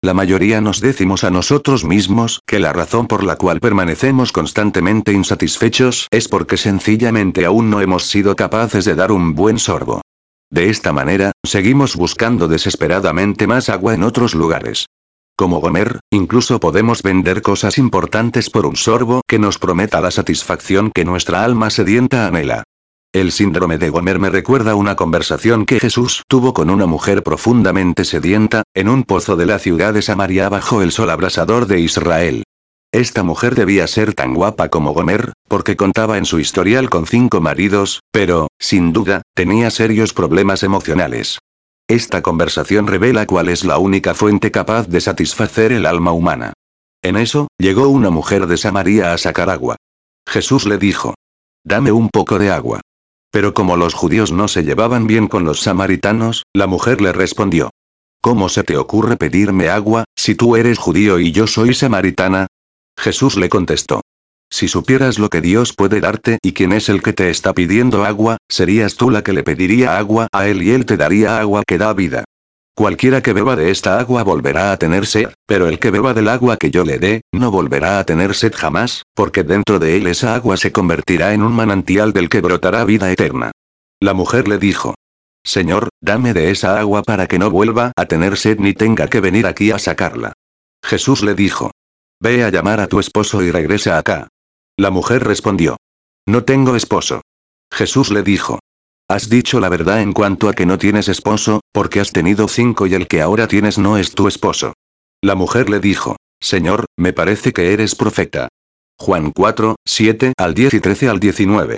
La 0.05 0.13
mayoría 0.13 0.61
nos 0.61 0.81
decimos 0.81 1.23
a 1.23 1.31
nosotros 1.31 1.83
mismos 1.83 2.41
que 2.45 2.59
la 2.59 2.71
razón 2.71 3.07
por 3.07 3.23
la 3.23 3.37
cual 3.37 3.59
permanecemos 3.59 4.31
constantemente 4.31 5.11
insatisfechos 5.13 6.07
es 6.11 6.27
porque 6.27 6.57
sencillamente 6.57 7.43
aún 7.43 7.71
no 7.71 7.81
hemos 7.81 8.03
sido 8.03 8.35
capaces 8.35 8.85
de 8.85 8.93
dar 8.93 9.11
un 9.11 9.33
buen 9.33 9.57
sorbo. 9.57 10.01
De 10.51 10.69
esta 10.69 10.93
manera, 10.93 11.31
seguimos 11.43 11.95
buscando 11.95 12.47
desesperadamente 12.47 13.47
más 13.47 13.67
agua 13.67 13.95
en 13.95 14.03
otros 14.03 14.35
lugares. 14.35 14.85
Como 15.35 15.59
Gomer, 15.59 15.99
incluso 16.11 16.59
podemos 16.59 17.01
vender 17.01 17.41
cosas 17.41 17.79
importantes 17.79 18.51
por 18.51 18.67
un 18.67 18.75
sorbo 18.75 19.21
que 19.27 19.39
nos 19.39 19.57
prometa 19.57 20.01
la 20.01 20.11
satisfacción 20.11 20.91
que 20.93 21.03
nuestra 21.03 21.43
alma 21.43 21.71
sedienta 21.71 22.27
anhela. 22.27 22.63
El 23.15 23.31
síndrome 23.31 23.77
de 23.77 23.91
Gomer 23.91 24.19
me 24.19 24.29
recuerda 24.29 24.75
una 24.75 24.97
conversación 24.97 25.65
que 25.65 25.79
Jesús 25.79 26.23
tuvo 26.27 26.53
con 26.53 26.69
una 26.69 26.85
mujer 26.85 27.23
profundamente 27.23 28.03
sedienta, 28.03 28.63
en 28.73 28.89
un 28.89 29.05
pozo 29.05 29.37
de 29.37 29.45
la 29.45 29.57
ciudad 29.57 29.93
de 29.93 30.01
Samaria 30.01 30.49
bajo 30.49 30.81
el 30.81 30.91
sol 30.91 31.09
abrasador 31.09 31.65
de 31.65 31.79
Israel. 31.79 32.43
Esta 32.91 33.23
mujer 33.23 33.55
debía 33.55 33.87
ser 33.87 34.13
tan 34.13 34.33
guapa 34.33 34.67
como 34.67 34.91
Gomer, 34.93 35.31
porque 35.47 35.77
contaba 35.77 36.17
en 36.17 36.25
su 36.25 36.39
historial 36.39 36.89
con 36.89 37.07
cinco 37.07 37.39
maridos, 37.39 38.01
pero, 38.11 38.49
sin 38.59 38.91
duda, 38.91 39.21
tenía 39.33 39.71
serios 39.71 40.11
problemas 40.11 40.61
emocionales. 40.63 41.39
Esta 41.87 42.21
conversación 42.21 42.85
revela 42.85 43.25
cuál 43.25 43.47
es 43.47 43.63
la 43.63 43.77
única 43.77 44.13
fuente 44.13 44.51
capaz 44.51 44.89
de 44.89 44.99
satisfacer 44.99 45.71
el 45.71 45.85
alma 45.85 46.11
humana. 46.11 46.51
En 47.01 47.15
eso, 47.15 47.47
llegó 47.57 47.87
una 47.87 48.09
mujer 48.09 48.45
de 48.47 48.57
Samaria 48.57 49.13
a 49.13 49.17
sacar 49.17 49.49
agua. 49.49 49.77
Jesús 50.27 50.65
le 50.65 50.77
dijo. 50.77 51.13
Dame 51.63 51.93
un 51.93 52.09
poco 52.09 52.37
de 52.39 52.51
agua. 52.51 52.81
Pero 53.35 53.53
como 53.53 53.75
los 53.75 53.93
judíos 53.93 54.31
no 54.31 54.47
se 54.47 54.63
llevaban 54.63 55.07
bien 55.07 55.27
con 55.27 55.43
los 55.43 55.59
samaritanos, 55.59 56.45
la 56.53 56.67
mujer 56.67 57.01
le 57.01 57.11
respondió. 57.11 57.69
¿Cómo 58.21 58.47
se 58.47 58.63
te 58.63 58.77
ocurre 58.77 59.17
pedirme 59.17 59.67
agua, 59.67 60.05
si 60.15 60.35
tú 60.35 60.55
eres 60.55 60.77
judío 60.77 61.19
y 61.19 61.33
yo 61.33 61.45
soy 61.45 61.73
samaritana? 61.73 62.47
Jesús 62.97 63.35
le 63.35 63.49
contestó. 63.49 63.99
Si 64.49 64.69
supieras 64.69 65.19
lo 65.19 65.29
que 65.29 65.41
Dios 65.41 65.73
puede 65.73 65.99
darte 65.99 66.37
y 66.41 66.53
quién 66.53 66.71
es 66.71 66.87
el 66.87 67.03
que 67.03 67.11
te 67.11 67.29
está 67.29 67.53
pidiendo 67.53 68.05
agua, 68.05 68.37
serías 68.49 68.95
tú 68.95 69.09
la 69.09 69.21
que 69.21 69.33
le 69.33 69.43
pediría 69.43 69.97
agua 69.97 70.29
a 70.31 70.47
él 70.47 70.63
y 70.63 70.71
él 70.71 70.85
te 70.85 70.95
daría 70.95 71.37
agua 71.37 71.63
que 71.67 71.77
da 71.77 71.91
vida. 71.91 72.23
Cualquiera 72.77 73.21
que 73.21 73.31
beba 73.31 73.55
de 73.55 73.71
esta 73.71 73.99
agua 73.99 74.23
volverá 74.23 74.73
a 74.73 74.77
tener 74.77 75.05
sed, 75.05 75.29
pero 75.47 75.69
el 75.69 75.79
que 75.79 75.91
beba 75.91 76.13
del 76.13 76.27
agua 76.27 76.57
que 76.57 76.71
yo 76.71 76.83
le 76.83 76.99
dé, 76.99 77.21
no 77.31 77.49
volverá 77.49 77.99
a 77.99 78.03
tener 78.03 78.35
sed 78.35 78.53
jamás, 78.53 79.03
porque 79.13 79.43
dentro 79.43 79.79
de 79.79 79.95
él 79.95 80.07
esa 80.07 80.35
agua 80.35 80.57
se 80.57 80.73
convertirá 80.73 81.33
en 81.33 81.41
un 81.41 81.53
manantial 81.53 82.11
del 82.11 82.27
que 82.27 82.41
brotará 82.41 82.83
vida 82.83 83.09
eterna. 83.09 83.51
La 84.01 84.13
mujer 84.13 84.49
le 84.49 84.57
dijo. 84.57 84.93
Señor, 85.45 85.87
dame 86.01 86.33
de 86.33 86.51
esa 86.51 86.77
agua 86.77 87.01
para 87.01 87.27
que 87.27 87.39
no 87.39 87.49
vuelva 87.49 87.93
a 87.95 88.07
tener 88.07 88.35
sed 88.35 88.59
ni 88.59 88.73
tenga 88.73 89.07
que 89.07 89.21
venir 89.21 89.47
aquí 89.47 89.71
a 89.71 89.79
sacarla. 89.79 90.33
Jesús 90.83 91.23
le 91.23 91.33
dijo. 91.33 91.71
Ve 92.19 92.43
a 92.43 92.49
llamar 92.49 92.81
a 92.81 92.87
tu 92.87 92.99
esposo 92.99 93.41
y 93.41 93.51
regresa 93.51 93.97
acá. 93.97 94.27
La 94.75 94.89
mujer 94.89 95.23
respondió. 95.23 95.77
No 96.25 96.43
tengo 96.43 96.75
esposo. 96.75 97.21
Jesús 97.71 98.11
le 98.11 98.21
dijo. 98.21 98.59
Has 99.07 99.29
dicho 99.29 99.59
la 99.59 99.69
verdad 99.69 100.01
en 100.01 100.13
cuanto 100.13 100.49
a 100.49 100.53
que 100.53 100.65
no 100.65 100.79
tienes 100.79 101.07
esposo, 101.09 101.61
porque 101.71 101.99
has 101.99 102.11
tenido 102.11 102.47
cinco 102.47 102.87
y 102.87 102.95
el 102.95 103.07
que 103.07 103.21
ahora 103.21 103.47
tienes 103.47 103.77
no 103.77 103.97
es 103.97 104.15
tu 104.15 104.27
esposo. 104.27 104.73
La 105.23 105.35
mujer 105.35 105.69
le 105.69 105.79
dijo, 105.79 106.15
Señor, 106.41 106.85
me 106.97 107.13
parece 107.13 107.53
que 107.53 107.71
eres 107.71 107.93
profeta. 107.93 108.47
Juan 108.99 109.31
4, 109.31 109.75
7 109.85 110.33
al 110.37 110.55
10 110.55 110.73
y 110.73 110.79
13 110.79 111.09
al 111.09 111.19
19. 111.19 111.77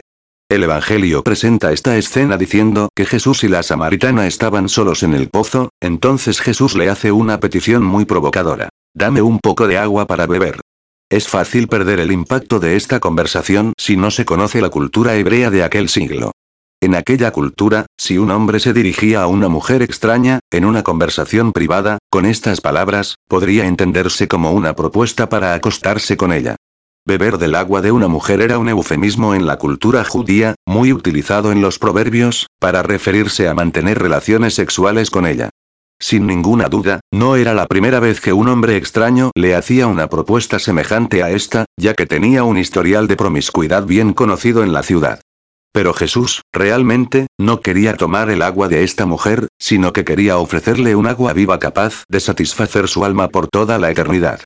El 0.50 0.64
Evangelio 0.64 1.22
presenta 1.22 1.74
esta 1.74 1.98
escena 1.98 2.38
diciendo 2.38 2.88
que 2.96 3.06
Jesús 3.06 3.44
y 3.44 3.50
la 3.50 3.62
samaritana 3.62 4.26
estaban 4.26 4.70
solos 4.70 5.04
en 5.04 5.14
el 5.14 5.28
pozo, 5.28 5.70
entonces 5.82 6.40
Jesús 6.40 6.76
le 6.76 6.90
hace 6.90 7.12
una 7.12 7.42
petición 7.42 7.84
muy 7.84 8.06
provocadora. 8.06 8.70
Dame 8.96 9.22
un 9.22 9.40
poco 9.40 9.68
de 9.68 9.78
agua 9.78 10.08
para 10.08 10.28
beber. 10.28 10.62
Es 11.10 11.28
fácil 11.28 11.68
perder 11.68 12.00
el 12.00 12.14
impacto 12.14 12.62
de 12.62 12.78
esta 12.78 13.02
conversación 13.02 13.74
si 13.78 13.98
no 13.98 14.12
se 14.12 14.24
conoce 14.24 14.62
la 14.62 14.70
cultura 14.70 15.16
hebrea 15.16 15.50
de 15.50 15.64
aquel 15.64 15.90
siglo. 15.90 16.32
En 16.80 16.94
aquella 16.94 17.32
cultura, 17.32 17.88
si 17.98 18.20
un 18.20 18.30
hombre 18.30 18.60
se 18.60 18.72
dirigía 18.72 19.24
a 19.24 19.28
una 19.28 19.50
mujer 19.50 19.82
extraña, 19.82 20.40
en 20.52 20.64
una 20.64 20.84
conversación 20.84 21.52
privada, 21.52 21.98
con 22.12 22.26
estas 22.26 22.62
palabras, 22.62 23.16
podría 23.28 23.66
entenderse 23.66 24.28
como 24.28 24.52
una 24.52 24.76
propuesta 24.76 25.28
para 25.28 25.56
acostarse 25.56 26.18
con 26.18 26.32
ella. 26.32 26.56
Beber 27.04 27.40
del 27.40 27.56
agua 27.56 27.82
de 27.82 27.92
una 27.92 28.08
mujer 28.08 28.42
era 28.42 28.60
un 28.60 28.70
eufemismo 28.70 29.34
en 29.34 29.48
la 29.48 29.58
cultura 29.58 30.04
judía, 30.04 30.54
muy 30.68 30.94
utilizado 30.94 31.52
en 31.52 31.62
los 31.62 31.80
proverbios, 31.80 32.46
para 32.60 32.84
referirse 32.84 33.48
a 33.48 33.56
mantener 33.56 33.98
relaciones 33.98 34.54
sexuales 34.54 35.10
con 35.10 35.26
ella. 35.26 35.50
Sin 36.00 36.28
ninguna 36.28 36.70
duda, 36.70 37.00
no 37.12 37.38
era 37.38 37.56
la 37.56 37.66
primera 37.66 38.00
vez 38.00 38.22
que 38.22 38.34
un 38.34 38.50
hombre 38.50 38.78
extraño 38.78 39.32
le 39.34 39.56
hacía 39.56 39.88
una 39.88 40.10
propuesta 40.10 40.60
semejante 40.60 41.24
a 41.24 41.32
esta, 41.32 41.66
ya 41.76 41.96
que 41.96 42.06
tenía 42.06 42.44
un 42.44 42.60
historial 42.60 43.08
de 43.08 43.16
promiscuidad 43.16 43.86
bien 43.86 44.14
conocido 44.14 44.62
en 44.64 44.74
la 44.74 44.84
ciudad. 44.84 45.22
Pero 45.72 45.94
Jesús, 45.94 46.42
realmente, 46.52 47.28
no 47.40 47.62
quería 47.62 47.96
tomar 47.96 48.30
el 48.30 48.42
agua 48.42 48.68
de 48.68 48.84
esta 48.84 49.06
mujer, 49.06 49.48
sino 49.60 49.94
que 49.94 50.06
quería 50.06 50.38
ofrecerle 50.38 50.96
un 50.96 51.08
agua 51.08 51.34
viva 51.34 51.60
capaz 51.60 52.04
de 52.10 52.20
satisfacer 52.20 52.88
su 52.88 53.06
alma 53.06 53.30
por 53.30 53.48
toda 53.48 53.78
la 53.78 53.92
eternidad. 53.92 54.42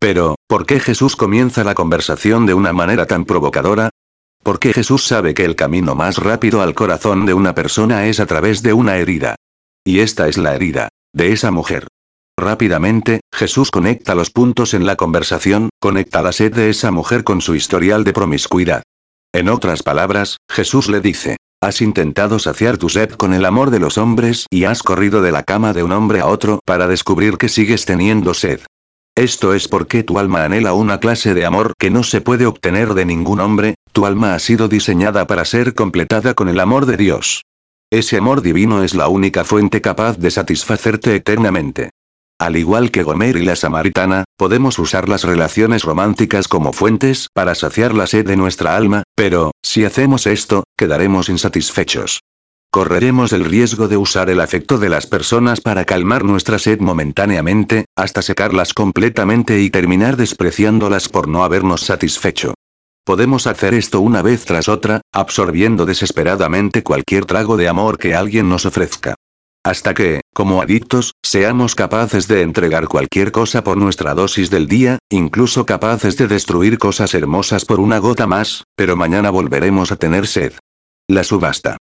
Pero, 0.00 0.34
¿por 0.48 0.66
qué 0.66 0.80
Jesús 0.80 1.14
comienza 1.14 1.62
la 1.62 1.74
conversación 1.74 2.46
de 2.46 2.54
una 2.54 2.72
manera 2.72 3.06
tan 3.06 3.24
provocadora? 3.24 3.90
Porque 4.42 4.72
Jesús 4.72 5.04
sabe 5.04 5.34
que 5.34 5.44
el 5.44 5.54
camino 5.54 5.94
más 5.94 6.18
rápido 6.18 6.62
al 6.62 6.74
corazón 6.74 7.26
de 7.26 7.34
una 7.34 7.54
persona 7.54 8.06
es 8.06 8.18
a 8.18 8.26
través 8.26 8.62
de 8.62 8.72
una 8.72 8.96
herida. 8.96 9.36
Y 9.84 10.00
esta 10.00 10.26
es 10.26 10.36
la 10.38 10.54
herida 10.54 10.88
de 11.12 11.32
esa 11.32 11.50
mujer. 11.50 11.86
Rápidamente, 12.36 13.20
Jesús 13.32 13.70
conecta 13.70 14.14
los 14.14 14.30
puntos 14.30 14.74
en 14.74 14.86
la 14.86 14.96
conversación, 14.96 15.68
conecta 15.80 16.22
la 16.22 16.32
sed 16.32 16.52
de 16.52 16.70
esa 16.70 16.90
mujer 16.90 17.24
con 17.24 17.40
su 17.40 17.54
historial 17.54 18.04
de 18.04 18.12
promiscuidad. 18.12 18.82
En 19.34 19.48
otras 19.48 19.82
palabras, 19.82 20.36
Jesús 20.50 20.88
le 20.88 21.00
dice, 21.00 21.36
Has 21.62 21.80
intentado 21.80 22.38
saciar 22.38 22.76
tu 22.76 22.88
sed 22.88 23.12
con 23.12 23.32
el 23.32 23.44
amor 23.44 23.70
de 23.70 23.78
los 23.78 23.96
hombres 23.96 24.46
y 24.50 24.64
has 24.64 24.82
corrido 24.82 25.22
de 25.22 25.32
la 25.32 25.42
cama 25.42 25.72
de 25.72 25.82
un 25.82 25.92
hombre 25.92 26.20
a 26.20 26.26
otro 26.26 26.60
para 26.66 26.86
descubrir 26.86 27.38
que 27.38 27.48
sigues 27.48 27.84
teniendo 27.86 28.34
sed. 28.34 28.60
Esto 29.16 29.54
es 29.54 29.68
porque 29.68 30.02
tu 30.02 30.18
alma 30.18 30.44
anhela 30.44 30.74
una 30.74 30.98
clase 30.98 31.34
de 31.34 31.46
amor 31.46 31.74
que 31.78 31.90
no 31.90 32.02
se 32.02 32.20
puede 32.20 32.46
obtener 32.46 32.94
de 32.94 33.04
ningún 33.04 33.40
hombre, 33.40 33.76
tu 33.92 34.06
alma 34.06 34.34
ha 34.34 34.38
sido 34.38 34.68
diseñada 34.68 35.26
para 35.26 35.44
ser 35.44 35.74
completada 35.74 36.34
con 36.34 36.48
el 36.48 36.58
amor 36.60 36.84
de 36.84 36.96
Dios. 36.96 37.42
Ese 37.90 38.16
amor 38.16 38.42
divino 38.42 38.82
es 38.82 38.94
la 38.94 39.08
única 39.08 39.44
fuente 39.44 39.80
capaz 39.80 40.18
de 40.18 40.30
satisfacerte 40.30 41.14
eternamente. 41.14 41.90
Al 42.42 42.56
igual 42.56 42.90
que 42.90 43.04
Gomer 43.04 43.36
y 43.36 43.44
la 43.44 43.54
samaritana, 43.54 44.24
podemos 44.36 44.76
usar 44.80 45.08
las 45.08 45.22
relaciones 45.22 45.84
románticas 45.84 46.48
como 46.48 46.72
fuentes 46.72 47.28
para 47.32 47.54
saciar 47.54 47.94
la 47.94 48.08
sed 48.08 48.26
de 48.26 48.36
nuestra 48.36 48.74
alma, 48.76 49.04
pero, 49.14 49.52
si 49.62 49.84
hacemos 49.84 50.26
esto, 50.26 50.64
quedaremos 50.76 51.28
insatisfechos. 51.28 52.18
Correremos 52.72 53.32
el 53.32 53.44
riesgo 53.44 53.86
de 53.86 53.96
usar 53.96 54.28
el 54.28 54.40
afecto 54.40 54.78
de 54.78 54.88
las 54.88 55.06
personas 55.06 55.60
para 55.60 55.84
calmar 55.84 56.24
nuestra 56.24 56.58
sed 56.58 56.80
momentáneamente, 56.80 57.84
hasta 57.96 58.22
secarlas 58.22 58.74
completamente 58.74 59.60
y 59.60 59.70
terminar 59.70 60.16
despreciándolas 60.16 61.08
por 61.08 61.28
no 61.28 61.44
habernos 61.44 61.82
satisfecho. 61.82 62.54
Podemos 63.04 63.46
hacer 63.46 63.72
esto 63.72 64.00
una 64.00 64.20
vez 64.20 64.46
tras 64.46 64.68
otra, 64.68 65.00
absorbiendo 65.14 65.86
desesperadamente 65.86 66.82
cualquier 66.82 67.24
trago 67.24 67.56
de 67.56 67.68
amor 67.68 67.98
que 67.98 68.16
alguien 68.16 68.48
nos 68.48 68.66
ofrezca. 68.66 69.14
Hasta 69.64 69.94
que, 69.94 70.22
como 70.34 70.60
adictos, 70.60 71.12
seamos 71.22 71.76
capaces 71.76 72.26
de 72.26 72.42
entregar 72.42 72.88
cualquier 72.88 73.30
cosa 73.30 73.62
por 73.62 73.76
nuestra 73.76 74.12
dosis 74.12 74.50
del 74.50 74.66
día, 74.66 74.98
incluso 75.08 75.66
capaces 75.66 76.16
de 76.16 76.26
destruir 76.26 76.78
cosas 76.78 77.14
hermosas 77.14 77.64
por 77.64 77.78
una 77.78 77.98
gota 77.98 78.26
más, 78.26 78.64
pero 78.74 78.96
mañana 78.96 79.30
volveremos 79.30 79.92
a 79.92 79.96
tener 79.96 80.26
sed. 80.26 80.54
La 81.08 81.22
subasta. 81.22 81.76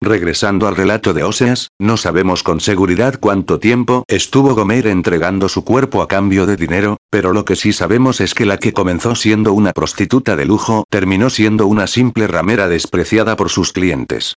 Regresando 0.00 0.66
al 0.66 0.76
relato 0.76 1.14
de 1.14 1.24
Oseas, 1.24 1.68
no 1.78 1.96
sabemos 1.96 2.42
con 2.42 2.60
seguridad 2.60 3.18
cuánto 3.18 3.58
tiempo 3.58 4.04
estuvo 4.08 4.54
Gomer 4.54 4.86
entregando 4.86 5.48
su 5.48 5.64
cuerpo 5.64 6.02
a 6.02 6.08
cambio 6.08 6.46
de 6.46 6.56
dinero, 6.56 6.98
pero 7.10 7.32
lo 7.32 7.44
que 7.44 7.56
sí 7.56 7.72
sabemos 7.72 8.20
es 8.20 8.34
que 8.34 8.44
la 8.44 8.58
que 8.58 8.74
comenzó 8.74 9.14
siendo 9.14 9.54
una 9.54 9.72
prostituta 9.72 10.36
de 10.36 10.44
lujo 10.44 10.84
terminó 10.90 11.30
siendo 11.30 11.66
una 11.66 11.86
simple 11.86 12.26
ramera 12.26 12.68
despreciada 12.68 13.36
por 13.36 13.48
sus 13.48 13.72
clientes. 13.72 14.34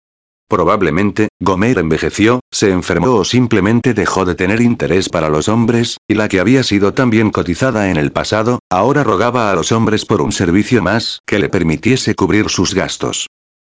Probablemente, 0.50 1.28
Gomer 1.40 1.78
envejeció, 1.78 2.40
se 2.52 2.72
enfermó 2.72 3.12
o 3.12 3.24
simplemente 3.24 3.94
dejó 3.94 4.26
de 4.26 4.34
tener 4.34 4.62
interés 4.62 5.08
para 5.08 5.30
los 5.30 5.48
hombres, 5.48 5.98
y 6.08 6.16
la 6.16 6.28
que 6.28 6.40
había 6.40 6.64
sido 6.64 6.92
tan 6.96 7.12
bien 7.12 7.30
cotizada 7.30 7.92
en 7.92 7.98
el 7.98 8.12
pasado, 8.12 8.58
ahora 8.72 9.04
rogaba 9.04 9.52
a 9.52 9.56
los 9.56 9.72
hombres 9.72 10.06
por 10.06 10.24
un 10.24 10.32
servicio 10.32 10.82
más 10.82 11.20
que 11.28 11.38
le 11.38 11.50
permitiese 11.50 12.16
cubrir 12.16 12.50
sus 12.50 12.74
gastos. 12.74 13.28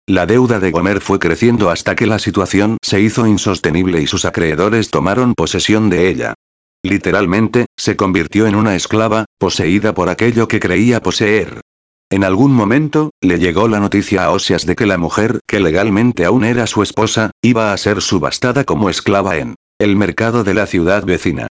La 0.08 0.24
deuda 0.24 0.58
de 0.58 0.70
Gomer 0.70 1.02
fue 1.02 1.18
creciendo 1.18 1.68
hasta 1.68 1.94
que 1.94 2.06
la 2.06 2.18
situación 2.18 2.78
se 2.82 3.02
hizo 3.02 3.26
insostenible 3.26 4.00
y 4.00 4.06
sus 4.06 4.24
acreedores 4.24 4.90
tomaron 4.90 5.34
posesión 5.34 5.90
de 5.90 6.08
ella. 6.08 6.34
Literalmente, 6.82 7.66
se 7.76 7.94
convirtió 7.94 8.46
en 8.46 8.54
una 8.54 8.74
esclava, 8.74 9.26
poseída 9.38 9.92
por 9.92 10.08
aquello 10.08 10.48
que 10.48 10.60
creía 10.60 11.02
poseer. 11.02 11.60
En 12.12 12.24
algún 12.24 12.52
momento, 12.52 13.10
le 13.20 13.38
llegó 13.38 13.68
la 13.68 13.78
noticia 13.78 14.24
a 14.24 14.30
Osias 14.30 14.66
de 14.66 14.74
que 14.74 14.84
la 14.84 14.98
mujer, 14.98 15.38
que 15.46 15.60
legalmente 15.60 16.24
aún 16.24 16.44
era 16.44 16.66
su 16.66 16.82
esposa, 16.82 17.30
iba 17.40 17.72
a 17.72 17.76
ser 17.76 18.02
subastada 18.02 18.64
como 18.64 18.90
esclava 18.90 19.36
en 19.36 19.54
el 19.78 19.94
mercado 19.94 20.42
de 20.42 20.54
la 20.54 20.66
ciudad 20.66 21.04
vecina. 21.04 21.46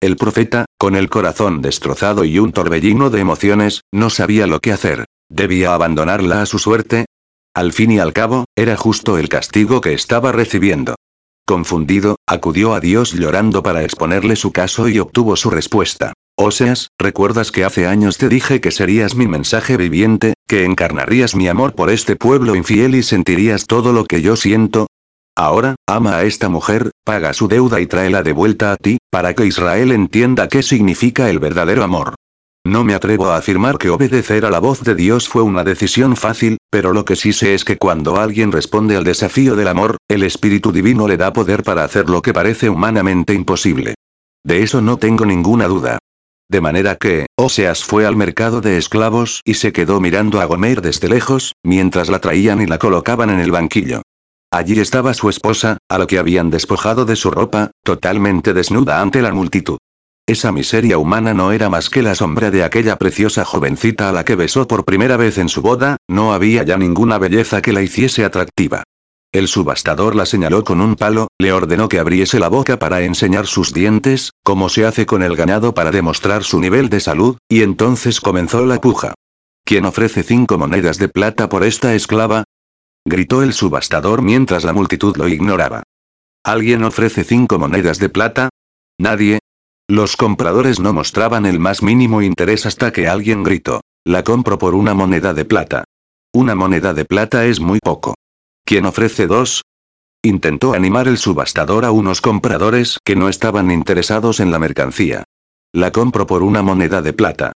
El 0.00 0.16
profeta, 0.16 0.66
con 0.78 0.94
el 0.94 1.10
corazón 1.10 1.62
destrozado 1.62 2.24
y 2.24 2.38
un 2.38 2.52
torbellino 2.52 3.10
de 3.10 3.20
emociones, 3.20 3.80
no 3.92 4.08
sabía 4.08 4.46
lo 4.46 4.60
que 4.60 4.70
hacer. 4.70 5.04
¿Debía 5.28 5.74
abandonarla 5.74 6.42
a 6.42 6.46
su 6.46 6.60
suerte? 6.60 7.06
Al 7.52 7.72
fin 7.72 7.90
y 7.90 7.98
al 7.98 8.12
cabo, 8.12 8.44
era 8.56 8.76
justo 8.76 9.18
el 9.18 9.28
castigo 9.28 9.80
que 9.80 9.94
estaba 9.94 10.30
recibiendo. 10.30 10.94
Confundido, 11.44 12.16
acudió 12.26 12.74
a 12.74 12.80
Dios 12.80 13.12
llorando 13.12 13.62
para 13.62 13.82
exponerle 13.82 14.36
su 14.36 14.52
caso 14.52 14.88
y 14.88 14.98
obtuvo 15.00 15.34
su 15.36 15.50
respuesta. 15.50 16.12
Oseas, 16.36 16.88
¿recuerdas 16.98 17.52
que 17.52 17.64
hace 17.64 17.86
años 17.86 18.18
te 18.18 18.28
dije 18.28 18.60
que 18.60 18.72
serías 18.72 19.14
mi 19.14 19.28
mensaje 19.28 19.76
viviente, 19.76 20.34
que 20.48 20.64
encarnarías 20.64 21.36
mi 21.36 21.46
amor 21.46 21.74
por 21.74 21.90
este 21.90 22.16
pueblo 22.16 22.56
infiel 22.56 22.96
y 22.96 23.04
sentirías 23.04 23.66
todo 23.66 23.92
lo 23.92 24.04
que 24.04 24.20
yo 24.20 24.34
siento? 24.34 24.88
Ahora, 25.36 25.76
ama 25.86 26.16
a 26.16 26.24
esta 26.24 26.48
mujer, 26.48 26.90
paga 27.04 27.32
su 27.34 27.46
deuda 27.46 27.80
y 27.80 27.86
tráela 27.86 28.24
de 28.24 28.32
vuelta 28.32 28.72
a 28.72 28.76
ti, 28.76 28.98
para 29.12 29.34
que 29.34 29.46
Israel 29.46 29.92
entienda 29.92 30.48
qué 30.48 30.64
significa 30.64 31.30
el 31.30 31.38
verdadero 31.38 31.84
amor. 31.84 32.16
No 32.66 32.82
me 32.82 32.94
atrevo 32.94 33.26
a 33.26 33.36
afirmar 33.36 33.78
que 33.78 33.90
obedecer 33.90 34.44
a 34.44 34.50
la 34.50 34.58
voz 34.58 34.82
de 34.82 34.96
Dios 34.96 35.28
fue 35.28 35.42
una 35.42 35.62
decisión 35.62 36.16
fácil, 36.16 36.56
pero 36.68 36.92
lo 36.92 37.04
que 37.04 37.14
sí 37.14 37.32
sé 37.32 37.54
es 37.54 37.64
que 37.64 37.78
cuando 37.78 38.16
alguien 38.16 38.50
responde 38.50 38.96
al 38.96 39.04
desafío 39.04 39.54
del 39.54 39.68
amor, 39.68 39.98
el 40.08 40.24
Espíritu 40.24 40.72
Divino 40.72 41.06
le 41.06 41.16
da 41.16 41.32
poder 41.32 41.62
para 41.62 41.84
hacer 41.84 42.10
lo 42.10 42.22
que 42.22 42.32
parece 42.32 42.68
humanamente 42.68 43.34
imposible. 43.34 43.94
De 44.44 44.64
eso 44.64 44.80
no 44.80 44.96
tengo 44.96 45.24
ninguna 45.24 45.68
duda. 45.68 45.98
De 46.50 46.60
manera 46.60 46.96
que, 46.96 47.26
Oseas 47.36 47.84
fue 47.84 48.06
al 48.06 48.16
mercado 48.16 48.60
de 48.60 48.76
esclavos 48.76 49.40
y 49.44 49.54
se 49.54 49.72
quedó 49.72 50.00
mirando 50.00 50.40
a 50.40 50.44
Gomer 50.44 50.82
desde 50.82 51.08
lejos, 51.08 51.54
mientras 51.64 52.08
la 52.08 52.20
traían 52.20 52.60
y 52.60 52.66
la 52.66 52.78
colocaban 52.78 53.30
en 53.30 53.40
el 53.40 53.50
banquillo. 53.50 54.02
Allí 54.52 54.78
estaba 54.78 55.14
su 55.14 55.28
esposa, 55.28 55.78
a 55.88 55.98
la 55.98 56.06
que 56.06 56.18
habían 56.18 56.50
despojado 56.50 57.04
de 57.04 57.16
su 57.16 57.30
ropa, 57.30 57.70
totalmente 57.82 58.52
desnuda 58.52 59.00
ante 59.00 59.20
la 59.20 59.32
multitud. 59.32 59.78
Esa 60.26 60.52
miseria 60.52 60.96
humana 60.96 61.34
no 61.34 61.52
era 61.52 61.68
más 61.68 61.90
que 61.90 62.02
la 62.02 62.14
sombra 62.14 62.50
de 62.50 62.64
aquella 62.64 62.96
preciosa 62.96 63.44
jovencita 63.44 64.08
a 64.08 64.12
la 64.12 64.24
que 64.24 64.36
besó 64.36 64.66
por 64.66 64.84
primera 64.84 65.16
vez 65.16 65.38
en 65.38 65.48
su 65.48 65.60
boda, 65.60 65.96
no 66.08 66.32
había 66.32 66.62
ya 66.62 66.78
ninguna 66.78 67.18
belleza 67.18 67.60
que 67.60 67.72
la 67.72 67.82
hiciese 67.82 68.24
atractiva. 68.24 68.84
El 69.34 69.48
subastador 69.48 70.14
la 70.14 70.26
señaló 70.26 70.62
con 70.62 70.80
un 70.80 70.94
palo, 70.94 71.26
le 71.40 71.52
ordenó 71.52 71.88
que 71.88 71.98
abriese 71.98 72.38
la 72.38 72.46
boca 72.46 72.78
para 72.78 73.02
enseñar 73.02 73.48
sus 73.48 73.74
dientes, 73.74 74.30
como 74.44 74.68
se 74.68 74.86
hace 74.86 75.06
con 75.06 75.24
el 75.24 75.34
ganado 75.34 75.74
para 75.74 75.90
demostrar 75.90 76.44
su 76.44 76.60
nivel 76.60 76.88
de 76.88 77.00
salud, 77.00 77.36
y 77.48 77.62
entonces 77.62 78.20
comenzó 78.20 78.64
la 78.64 78.80
puja. 78.80 79.14
¿Quién 79.64 79.86
ofrece 79.86 80.22
cinco 80.22 80.56
monedas 80.56 80.98
de 80.98 81.08
plata 81.08 81.48
por 81.48 81.64
esta 81.64 81.96
esclava? 81.96 82.44
gritó 83.04 83.42
el 83.42 83.54
subastador 83.54 84.22
mientras 84.22 84.62
la 84.62 84.72
multitud 84.72 85.16
lo 85.16 85.26
ignoraba. 85.26 85.82
¿Alguien 86.44 86.84
ofrece 86.84 87.24
cinco 87.24 87.58
monedas 87.58 87.98
de 87.98 88.10
plata? 88.10 88.50
Nadie. 89.00 89.40
Los 89.88 90.16
compradores 90.16 90.78
no 90.78 90.92
mostraban 90.92 91.44
el 91.44 91.58
más 91.58 91.82
mínimo 91.82 92.22
interés 92.22 92.66
hasta 92.66 92.92
que 92.92 93.08
alguien 93.08 93.42
gritó. 93.42 93.80
La 94.06 94.22
compro 94.22 94.58
por 94.58 94.76
una 94.76 94.94
moneda 94.94 95.34
de 95.34 95.44
plata. 95.44 95.82
Una 96.32 96.54
moneda 96.54 96.94
de 96.94 97.04
plata 97.04 97.46
es 97.46 97.58
muy 97.58 97.80
poco. 97.80 98.14
¿Quién 98.66 98.86
ofrece 98.86 99.26
dos? 99.26 99.62
Intentó 100.22 100.72
animar 100.72 101.06
el 101.06 101.18
subastador 101.18 101.84
a 101.84 101.90
unos 101.90 102.22
compradores 102.22 102.98
que 103.04 103.14
no 103.14 103.28
estaban 103.28 103.70
interesados 103.70 104.40
en 104.40 104.50
la 104.50 104.58
mercancía. 104.58 105.24
La 105.74 105.92
compro 105.92 106.26
por 106.26 106.42
una 106.42 106.62
moneda 106.62 107.02
de 107.02 107.12
plata. 107.12 107.52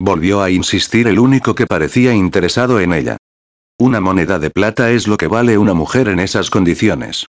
Volvió 0.00 0.42
a 0.42 0.50
insistir 0.50 1.06
el 1.06 1.20
único 1.20 1.54
que 1.54 1.66
parecía 1.66 2.14
interesado 2.14 2.80
en 2.80 2.92
ella. 2.92 3.16
Una 3.78 4.00
moneda 4.00 4.40
de 4.40 4.50
plata 4.50 4.90
es 4.90 5.06
lo 5.06 5.16
que 5.16 5.28
vale 5.28 5.56
una 5.56 5.72
mujer 5.72 6.08
en 6.08 6.18
esas 6.18 6.50
condiciones. 6.50 7.26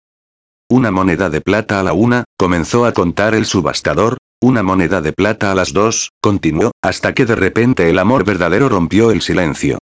Una 0.70 0.90
moneda 0.90 1.30
de 1.30 1.42
plata 1.42 1.82
a 1.82 1.84
la 1.84 1.92
una, 1.92 2.24
comenzó 2.38 2.86
a 2.86 2.94
contar 2.94 3.36
el 3.36 3.46
subastador, 3.46 4.18
una 4.42 4.64
moneda 4.64 5.02
de 5.02 5.12
plata 5.12 5.52
a 5.52 5.56
las 5.56 5.74
dos, 5.74 6.12
continuó, 6.22 6.72
hasta 6.82 7.14
que 7.14 7.26
de 7.26 7.36
repente 7.36 7.90
el 7.90 8.00
amor 8.00 8.24
verdadero 8.24 8.70
rompió 8.70 9.12
el 9.12 9.22
silencio. 9.22 9.78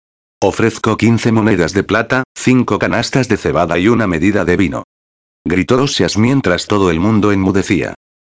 Ofrezco 0.44 0.96
15 0.96 1.30
monedas 1.30 1.72
de 1.72 1.84
plata, 1.84 2.24
cinco 2.34 2.80
canastas 2.80 3.28
de 3.28 3.36
cebada 3.36 3.78
y 3.78 3.86
una 3.86 4.08
medida 4.08 4.44
de 4.44 4.56
vino. 4.56 4.82
Gritó 5.44 5.80
Osias 5.80 6.18
mientras 6.18 6.66
todo 6.66 6.90
el 6.90 6.98
mundo 6.98 7.30
enmudecía. 7.30 7.94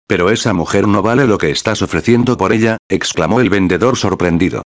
Pero 0.06 0.28
esa 0.28 0.52
mujer 0.52 0.87
no 0.87 1.00
vale 1.00 1.26
lo 1.26 1.38
que 1.38 1.50
estás 1.50 1.80
ofreciendo 1.80 2.37
por 2.37 2.52
ella, 2.52 2.76
exclamó 2.90 3.40
el 3.40 3.49
vendedor 3.49 3.96
sorprendido. 3.96 4.64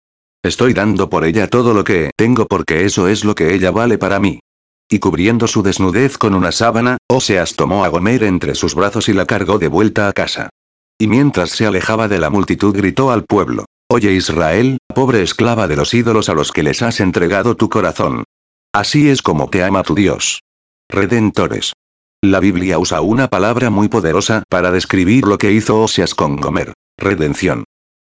Estoy 0.45 0.73
dando 0.73 1.09
por 1.09 1.25
ella 1.25 1.49
todo 1.49 1.73
lo 1.73 1.83
que 1.83 2.11
tengo 2.15 2.45
porque 2.45 2.85
eso 2.85 3.09
es 3.09 3.25
lo 3.25 3.35
que 3.35 3.53
ella 3.53 3.69
vale 3.69 3.97
para 3.97 4.21
mí. 4.21 4.39
Y 4.89 4.99
cubriendo 4.99 5.45
su 5.47 5.61
desnudez 5.61 6.17
con 6.17 6.35
una 6.35 6.53
sábana, 6.53 6.99
Oseas 7.09 7.57
tomó 7.57 7.83
a 7.83 7.89
Gomer 7.89 8.23
entre 8.23 8.55
sus 8.55 8.75
brazos 8.75 9.09
y 9.09 9.13
la 9.13 9.25
cargó 9.25 9.59
de 9.59 9.67
vuelta 9.67 10.07
a 10.07 10.13
casa. 10.13 10.47
Y 10.97 11.07
mientras 11.07 11.49
se 11.49 11.65
alejaba 11.65 12.07
de 12.07 12.19
la 12.19 12.29
multitud 12.29 12.73
gritó 12.73 13.11
al 13.11 13.25
pueblo. 13.25 13.64
Oye 13.91 14.13
Israel, 14.13 14.79
pobre 14.93 15.21
esclava 15.21 15.67
de 15.67 15.75
los 15.75 15.93
ídolos 15.93 16.29
a 16.29 16.33
los 16.33 16.51
que 16.51 16.63
les 16.63 16.81
has 16.81 16.99
entregado 16.99 17.55
tu 17.55 17.69
corazón. 17.69 18.23
Así 18.73 19.09
es 19.09 19.21
como 19.21 19.49
te 19.49 19.63
ama 19.63 19.83
tu 19.83 19.93
Dios. 19.93 20.41
Redentores. 20.89 21.73
La 22.23 22.39
Biblia 22.39 22.79
usa 22.79 23.01
una 23.01 23.27
palabra 23.27 23.69
muy 23.69 23.87
poderosa 23.87 24.43
para 24.49 24.71
describir 24.71 25.25
lo 25.25 25.37
que 25.37 25.51
hizo 25.51 25.79
Oseas 25.81 26.15
con 26.15 26.37
Gomer. 26.37 26.73
Redención. 26.97 27.63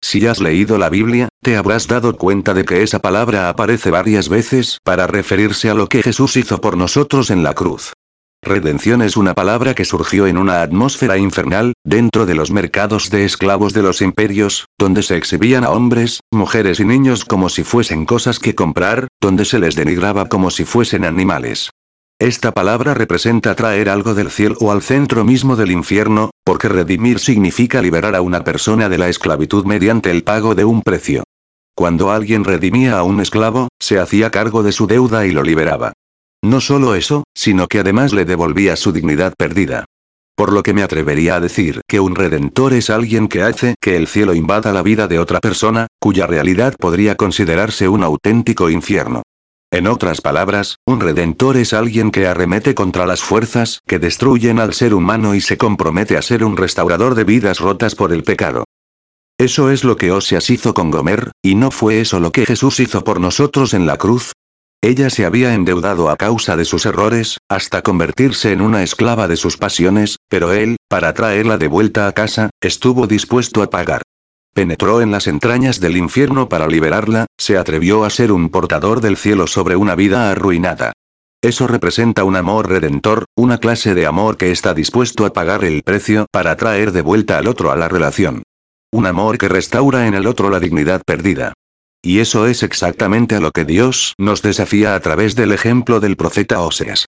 Si 0.04 0.28
has 0.28 0.40
leído 0.40 0.78
la 0.78 0.90
Biblia, 0.90 1.30
te 1.42 1.56
habrás 1.56 1.88
dado 1.88 2.18
cuenta 2.18 2.54
de 2.54 2.66
que 2.66 2.84
esa 2.84 3.00
palabra 3.00 3.50
aparece 3.50 3.90
varias 3.90 4.30
veces 4.30 4.78
para 4.84 5.08
referirse 5.08 5.70
a 5.70 5.74
lo 5.74 5.88
que 5.88 6.04
Jesús 6.04 6.38
hizo 6.38 6.62
por 6.62 6.78
nosotros 6.78 7.32
en 7.32 7.42
la 7.42 7.54
cruz. 7.54 7.93
Redención 8.46 9.02
es 9.02 9.16
una 9.16 9.34
palabra 9.34 9.74
que 9.74 9.86
surgió 9.86 10.28
en 10.28 10.38
una 10.38 10.64
atmósfera 10.64 11.18
infernal, 11.18 11.72
dentro 11.86 12.26
de 12.26 12.36
los 12.36 12.52
mercados 12.52 13.10
de 13.10 13.24
esclavos 13.24 13.72
de 13.72 13.82
los 13.82 14.02
imperios, 14.02 14.66
donde 14.78 15.02
se 15.02 15.16
exhibían 15.16 15.64
a 15.64 15.70
hombres, 15.70 16.20
mujeres 16.30 16.82
y 16.82 16.86
niños 16.86 17.24
como 17.24 17.48
si 17.48 17.64
fuesen 17.64 18.06
cosas 18.06 18.40
que 18.40 18.54
comprar, 18.54 19.08
donde 19.22 19.46
se 19.46 19.60
les 19.60 19.76
denigraba 19.76 20.28
como 20.28 20.52
si 20.52 20.66
fuesen 20.66 21.06
animales. 21.06 21.70
Esta 22.20 22.52
palabra 22.52 22.94
representa 22.94 23.56
traer 23.56 23.88
algo 23.88 24.14
del 24.14 24.30
cielo 24.30 24.58
o 24.60 24.74
al 24.74 24.82
centro 24.82 25.24
mismo 25.24 25.56
del 25.56 25.72
infierno, 25.72 26.32
porque 26.44 26.68
redimir 26.68 27.20
significa 27.20 27.82
liberar 27.82 28.14
a 28.14 28.22
una 28.22 28.44
persona 28.44 28.90
de 28.90 28.98
la 28.98 29.08
esclavitud 29.08 29.64
mediante 29.66 30.12
el 30.12 30.24
pago 30.24 30.54
de 30.54 30.66
un 30.66 30.82
precio. 30.82 31.24
Cuando 31.76 32.12
alguien 32.12 32.44
redimía 32.44 33.00
a 33.00 33.04
un 33.04 33.22
esclavo, 33.22 33.70
se 33.80 34.00
hacía 34.00 34.32
cargo 34.32 34.64
de 34.64 34.74
su 34.74 34.86
deuda 34.86 35.26
y 35.26 35.32
lo 35.32 35.44
liberaba. 35.44 35.93
No 36.44 36.60
solo 36.60 36.94
eso, 36.94 37.24
sino 37.34 37.68
que 37.70 37.80
además 37.80 38.12
le 38.12 38.26
devolvía 38.26 38.76
su 38.76 38.92
dignidad 38.92 39.34
perdida. 39.38 39.86
Por 40.36 40.52
lo 40.52 40.62
que 40.62 40.74
me 40.74 40.84
atrevería 40.84 41.36
a 41.36 41.40
decir 41.40 41.80
que 41.88 42.02
un 42.02 42.16
redentor 42.16 42.74
es 42.74 42.90
alguien 42.90 43.30
que 43.30 43.44
hace 43.44 43.76
que 43.80 43.96
el 43.96 44.08
cielo 44.08 44.34
invada 44.34 44.74
la 44.74 44.82
vida 44.82 45.08
de 45.08 45.20
otra 45.20 45.40
persona, 45.40 45.88
cuya 46.02 46.28
realidad 46.28 46.76
podría 46.78 47.16
considerarse 47.16 47.88
un 47.88 48.04
auténtico 48.04 48.70
infierno. 48.70 49.22
En 49.72 49.88
otras 49.88 50.20
palabras, 50.20 50.80
un 50.86 51.00
redentor 51.00 51.56
es 51.56 51.72
alguien 51.72 52.12
que 52.12 52.28
arremete 52.28 52.76
contra 52.76 53.06
las 53.06 53.22
fuerzas 53.22 53.80
que 53.88 54.00
destruyen 54.00 54.60
al 54.60 54.74
ser 54.74 54.94
humano 54.94 55.36
y 55.36 55.42
se 55.42 55.58
compromete 55.58 56.18
a 56.18 56.22
ser 56.22 56.44
un 56.44 56.58
restaurador 56.58 57.16
de 57.16 57.24
vidas 57.24 57.60
rotas 57.60 57.96
por 57.96 58.12
el 58.12 58.24
pecado. 58.24 58.66
Eso 59.40 59.72
es 59.72 59.86
lo 59.86 59.96
que 59.96 60.12
Oseas 60.12 60.50
hizo 60.50 60.74
con 60.74 60.92
Gomer, 60.92 61.32
y 61.42 61.56
no 61.56 61.72
fue 61.72 62.02
eso 62.02 62.20
lo 62.20 62.34
que 62.34 62.46
Jesús 62.46 62.82
hizo 62.82 63.06
por 63.06 63.22
nosotros 63.22 63.74
en 63.74 63.86
la 63.86 63.96
cruz. 63.96 64.34
Ella 64.84 65.10
se 65.10 65.24
había 65.24 65.54
endeudado 65.54 66.10
a 66.10 66.18
causa 66.18 66.58
de 66.58 66.66
sus 66.66 66.86
errores, 66.86 67.38
hasta 67.48 67.82
convertirse 67.82 68.52
en 68.52 68.60
una 68.60 68.84
esclava 68.84 69.30
de 69.30 69.38
sus 69.38 69.56
pasiones, 69.56 70.18
pero 70.28 70.52
él, 70.52 70.76
para 70.90 71.14
traerla 71.14 71.58
de 71.58 71.70
vuelta 71.70 72.06
a 72.06 72.12
casa, 72.12 72.50
estuvo 72.60 73.08
dispuesto 73.08 73.64
a 73.64 73.70
pagar. 73.70 74.02
Penetró 74.54 75.00
en 75.00 75.10
las 75.10 75.28
entrañas 75.28 75.80
del 75.80 75.96
infierno 75.96 76.50
para 76.50 76.68
liberarla, 76.68 77.28
se 77.38 77.58
atrevió 77.58 78.04
a 78.04 78.10
ser 78.10 78.34
un 78.34 78.50
portador 78.50 79.00
del 79.00 79.16
cielo 79.16 79.48
sobre 79.48 79.78
una 79.78 79.96
vida 79.96 80.30
arruinada. 80.30 80.92
Eso 81.42 81.66
representa 81.66 82.26
un 82.26 82.36
amor 82.36 82.68
redentor, 82.68 83.24
una 83.38 83.60
clase 83.60 83.94
de 83.94 84.06
amor 84.06 84.36
que 84.36 84.52
está 84.52 84.74
dispuesto 84.74 85.26
a 85.26 85.32
pagar 85.32 85.64
el 85.64 85.82
precio 85.84 86.26
para 86.30 86.58
traer 86.58 86.92
de 86.92 87.04
vuelta 87.04 87.38
al 87.38 87.48
otro 87.48 87.72
a 87.72 87.78
la 87.78 87.88
relación. 87.88 88.44
Un 88.92 89.06
amor 89.06 89.38
que 89.38 89.48
restaura 89.48 90.08
en 90.08 90.14
el 90.14 90.28
otro 90.28 90.50
la 90.50 90.60
dignidad 90.60 91.02
perdida. 91.06 91.54
Y 92.06 92.20
eso 92.20 92.48
es 92.48 92.64
exactamente 92.64 93.36
a 93.36 93.40
lo 93.40 93.52
que 93.52 93.64
Dios 93.64 94.14
nos 94.18 94.42
desafía 94.42 94.94
a 94.94 95.00
través 95.00 95.36
del 95.36 95.54
ejemplo 95.54 96.02
del 96.02 96.18
profeta 96.18 96.60
Oseas. 96.60 97.06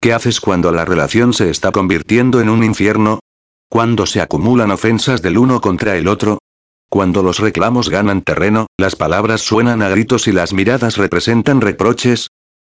¿Qué 0.00 0.14
haces 0.14 0.40
cuando 0.40 0.72
la 0.72 0.86
relación 0.86 1.34
se 1.34 1.50
está 1.50 1.70
convirtiendo 1.70 2.40
en 2.40 2.48
un 2.48 2.64
infierno? 2.64 3.20
Cuando 3.68 4.06
se 4.06 4.22
acumulan 4.22 4.70
ofensas 4.70 5.20
del 5.20 5.36
uno 5.36 5.60
contra 5.60 5.96
el 5.96 6.08
otro, 6.08 6.38
cuando 6.88 7.22
los 7.22 7.38
reclamos 7.40 7.90
ganan 7.90 8.22
terreno, 8.22 8.66
las 8.78 8.96
palabras 8.96 9.42
suenan 9.42 9.82
a 9.82 9.90
gritos 9.90 10.26
y 10.26 10.32
las 10.32 10.54
miradas 10.54 10.96
representan 10.96 11.60
reproches. 11.60 12.28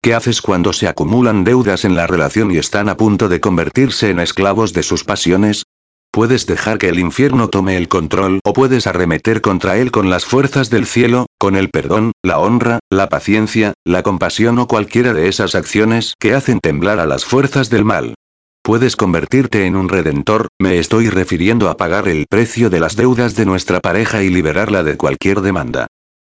¿Qué 0.02 0.12
haces 0.12 0.42
cuando 0.42 0.74
se 0.74 0.88
acumulan 0.88 1.44
deudas 1.44 1.86
en 1.86 1.94
la 1.94 2.06
relación 2.06 2.50
y 2.50 2.58
están 2.58 2.90
a 2.90 2.98
punto 2.98 3.30
de 3.30 3.40
convertirse 3.40 4.10
en 4.10 4.20
esclavos 4.20 4.74
de 4.74 4.82
sus 4.82 5.04
pasiones? 5.04 5.64
Puedes 6.14 6.46
dejar 6.46 6.76
que 6.76 6.90
el 6.90 6.98
infierno 6.98 7.48
tome 7.48 7.78
el 7.78 7.88
control 7.88 8.40
o 8.44 8.52
puedes 8.52 8.86
arremeter 8.86 9.40
contra 9.40 9.78
él 9.78 9.90
con 9.90 10.10
las 10.10 10.26
fuerzas 10.26 10.68
del 10.68 10.84
cielo, 10.84 11.24
con 11.38 11.56
el 11.56 11.70
perdón, 11.70 12.12
la 12.22 12.38
honra, 12.38 12.80
la 12.90 13.08
paciencia, 13.08 13.72
la 13.86 14.02
compasión 14.02 14.58
o 14.58 14.66
cualquiera 14.66 15.14
de 15.14 15.28
esas 15.28 15.54
acciones 15.54 16.12
que 16.20 16.34
hacen 16.34 16.60
temblar 16.60 17.00
a 17.00 17.06
las 17.06 17.24
fuerzas 17.24 17.70
del 17.70 17.86
mal. 17.86 18.14
Puedes 18.62 18.94
convertirte 18.94 19.64
en 19.64 19.74
un 19.74 19.88
redentor, 19.88 20.48
me 20.60 20.78
estoy 20.78 21.08
refiriendo 21.08 21.70
a 21.70 21.78
pagar 21.78 22.06
el 22.08 22.26
precio 22.28 22.68
de 22.68 22.80
las 22.80 22.94
deudas 22.94 23.34
de 23.34 23.46
nuestra 23.46 23.80
pareja 23.80 24.22
y 24.22 24.28
liberarla 24.28 24.82
de 24.82 24.98
cualquier 24.98 25.40
demanda. 25.40 25.86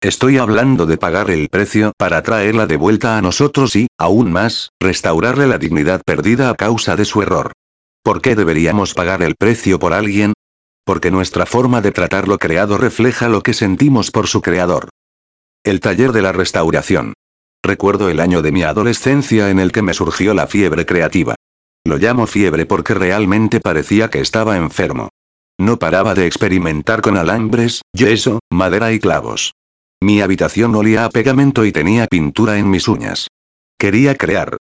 Estoy 0.01 0.39
hablando 0.39 0.87
de 0.87 0.97
pagar 0.97 1.29
el 1.29 1.49
precio 1.49 1.93
para 1.99 2.23
traerla 2.23 2.65
de 2.65 2.77
vuelta 2.77 3.15
a 3.15 3.21
nosotros 3.21 3.75
y, 3.75 3.87
aún 3.99 4.31
más, 4.31 4.69
restaurarle 4.81 5.45
la 5.45 5.59
dignidad 5.59 6.01
perdida 6.03 6.49
a 6.49 6.55
causa 6.55 6.95
de 6.95 7.05
su 7.05 7.21
error. 7.21 7.51
¿Por 8.03 8.21
qué 8.21 8.35
deberíamos 8.35 8.93
pagar 8.93 9.21
el 9.21 9.35
precio 9.35 9.79
por 9.79 9.93
alguien? 9.93 10.33
Porque 10.85 11.11
nuestra 11.11 11.45
forma 11.45 11.81
de 11.81 11.91
tratar 11.91 12.27
lo 12.27 12.37
creado 12.37 12.77
refleja 12.77 13.27
lo 13.27 13.41
que 13.41 13.53
sentimos 13.53 14.11
por 14.11 14.27
su 14.27 14.41
creador. 14.41 14.89
El 15.63 15.79
taller 15.79 16.13
de 16.13 16.21
la 16.21 16.31
restauración. 16.31 17.13
Recuerdo 17.63 18.09
el 18.09 18.19
año 18.19 18.41
de 18.41 18.51
mi 18.51 18.63
adolescencia 18.63 19.49
en 19.49 19.59
el 19.59 19.71
que 19.71 19.81
me 19.81 19.93
surgió 19.93 20.33
la 20.33 20.47
fiebre 20.47 20.85
creativa. 20.85 21.35
Lo 21.85 21.97
llamo 21.97 22.27
fiebre 22.27 22.65
porque 22.65 22.93
realmente 22.93 23.59
parecía 23.59 24.09
que 24.09 24.21
estaba 24.21 24.57
enfermo. 24.57 25.09
No 25.59 25.79
paraba 25.79 26.13
de 26.13 26.27
experimentar 26.27 27.01
con 27.01 27.17
alambres, 27.17 27.81
yeso, 27.93 28.39
madera 28.51 28.93
y 28.93 28.99
clavos. 28.99 29.53
Mi 30.01 30.21
habitación 30.21 30.75
olía 30.75 31.05
a 31.05 31.09
pegamento 31.09 31.65
y 31.65 31.71
tenía 31.71 32.05
pintura 32.07 32.57
en 32.57 32.69
mis 32.69 32.87
uñas. 32.87 33.27
Quería 33.79 34.15
crear. 34.15 34.57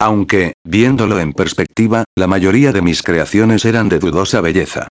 Aunque, 0.00 0.54
viéndolo 0.64 1.20
en 1.20 1.34
perspectiva, 1.34 2.04
la 2.16 2.26
mayoría 2.26 2.72
de 2.72 2.80
mis 2.80 3.02
creaciones 3.02 3.66
eran 3.66 3.90
de 3.90 3.98
dudosa 3.98 4.40
belleza. 4.40 4.88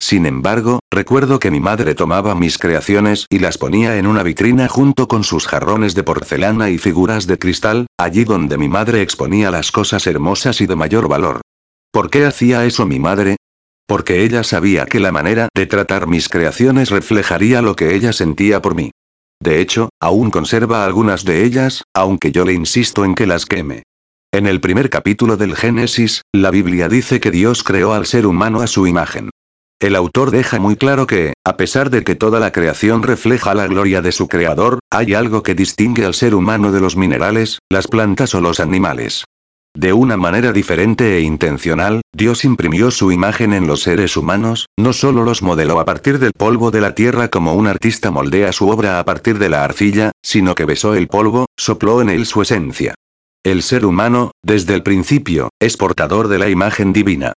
Sin 0.00 0.24
embargo, 0.24 0.78
recuerdo 0.88 1.40
que 1.40 1.50
mi 1.50 1.58
madre 1.58 1.96
tomaba 1.96 2.36
mis 2.36 2.58
creaciones 2.58 3.26
y 3.28 3.40
las 3.40 3.58
ponía 3.58 3.98
en 3.98 4.06
una 4.06 4.22
vitrina 4.22 4.68
junto 4.68 5.08
con 5.08 5.24
sus 5.24 5.48
jarrones 5.48 5.96
de 5.96 6.04
porcelana 6.04 6.70
y 6.70 6.78
figuras 6.78 7.26
de 7.26 7.40
cristal, 7.40 7.86
allí 7.98 8.22
donde 8.22 8.56
mi 8.56 8.68
madre 8.68 9.02
exponía 9.02 9.50
las 9.50 9.72
cosas 9.72 10.06
hermosas 10.06 10.60
y 10.60 10.66
de 10.66 10.76
mayor 10.76 11.08
valor. 11.08 11.40
¿Por 11.92 12.08
qué 12.08 12.24
hacía 12.24 12.64
eso 12.64 12.86
mi 12.86 13.00
madre? 13.00 13.36
Porque 13.88 14.22
ella 14.22 14.44
sabía 14.44 14.86
que 14.86 15.00
la 15.00 15.10
manera 15.10 15.48
de 15.56 15.66
tratar 15.66 16.06
mis 16.06 16.28
creaciones 16.28 16.90
reflejaría 16.90 17.62
lo 17.62 17.74
que 17.74 17.96
ella 17.96 18.12
sentía 18.12 18.62
por 18.62 18.76
mí. 18.76 18.92
De 19.42 19.60
hecho, 19.60 19.88
aún 20.00 20.30
conserva 20.30 20.84
algunas 20.84 21.24
de 21.24 21.44
ellas, 21.44 21.82
aunque 21.94 22.30
yo 22.30 22.44
le 22.44 22.52
insisto 22.52 23.04
en 23.04 23.16
que 23.16 23.26
las 23.26 23.44
queme. 23.44 23.82
En 24.34 24.46
el 24.46 24.62
primer 24.62 24.88
capítulo 24.88 25.36
del 25.36 25.54
Génesis, 25.54 26.22
la 26.34 26.50
Biblia 26.50 26.88
dice 26.88 27.20
que 27.20 27.30
Dios 27.30 27.62
creó 27.62 27.92
al 27.92 28.06
ser 28.06 28.26
humano 28.26 28.62
a 28.62 28.66
su 28.66 28.86
imagen. 28.86 29.28
El 29.78 29.94
autor 29.94 30.30
deja 30.30 30.58
muy 30.58 30.76
claro 30.76 31.06
que, 31.06 31.34
a 31.44 31.58
pesar 31.58 31.90
de 31.90 32.02
que 32.02 32.14
toda 32.14 32.40
la 32.40 32.50
creación 32.50 33.02
refleja 33.02 33.52
la 33.52 33.66
gloria 33.66 34.00
de 34.00 34.10
su 34.10 34.28
creador, 34.28 34.78
hay 34.90 35.12
algo 35.12 35.42
que 35.42 35.54
distingue 35.54 36.06
al 36.06 36.14
ser 36.14 36.34
humano 36.34 36.72
de 36.72 36.80
los 36.80 36.96
minerales, 36.96 37.58
las 37.70 37.88
plantas 37.88 38.34
o 38.34 38.40
los 38.40 38.58
animales. 38.58 39.26
De 39.76 39.92
una 39.92 40.16
manera 40.16 40.52
diferente 40.52 41.18
e 41.18 41.20
intencional, 41.20 42.00
Dios 42.16 42.46
imprimió 42.46 42.90
su 42.90 43.12
imagen 43.12 43.52
en 43.52 43.66
los 43.66 43.82
seres 43.82 44.16
humanos, 44.16 44.66
no 44.78 44.94
solo 44.94 45.24
los 45.24 45.42
modeló 45.42 45.78
a 45.78 45.84
partir 45.84 46.18
del 46.18 46.32
polvo 46.32 46.70
de 46.70 46.80
la 46.80 46.94
tierra 46.94 47.28
como 47.28 47.52
un 47.52 47.66
artista 47.66 48.10
moldea 48.10 48.52
su 48.52 48.70
obra 48.70 48.98
a 48.98 49.04
partir 49.04 49.38
de 49.38 49.50
la 49.50 49.62
arcilla, 49.62 50.12
sino 50.22 50.54
que 50.54 50.64
besó 50.64 50.94
el 50.94 51.08
polvo, 51.08 51.44
sopló 51.58 52.00
en 52.00 52.08
él 52.08 52.24
su 52.24 52.40
esencia. 52.40 52.94
El 53.44 53.64
ser 53.64 53.84
humano, 53.84 54.30
desde 54.44 54.72
el 54.72 54.84
principio, 54.84 55.48
es 55.60 55.76
portador 55.76 56.28
de 56.28 56.38
la 56.38 56.48
imagen 56.48 56.92
divina. 56.92 57.32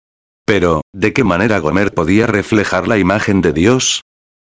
Pero, 0.44 0.82
¿de 0.92 1.14
qué 1.14 1.24
manera 1.24 1.60
Gomer 1.60 1.94
podía 1.94 2.26
reflejar 2.26 2.86
la 2.86 2.98
imagen 2.98 3.40
de 3.40 3.54
Dios? 3.54 4.02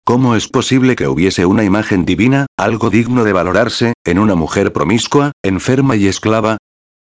¿Cómo 0.05 0.37
es 0.37 0.49
posible 0.49 0.97
que 0.97 1.09
hubiese 1.09 1.47
una 1.47 1.65
imagen 1.65 2.05
divina, 2.05 2.45
algo 2.59 2.91
digno 2.91 3.25
de 3.25 3.33
valorarse, 3.33 3.95
en 4.05 4.19
una 4.19 4.35
mujer 4.35 4.75
promiscua, 4.75 5.33
enferma 5.43 5.97
y 5.97 6.09
esclava? 6.09 6.59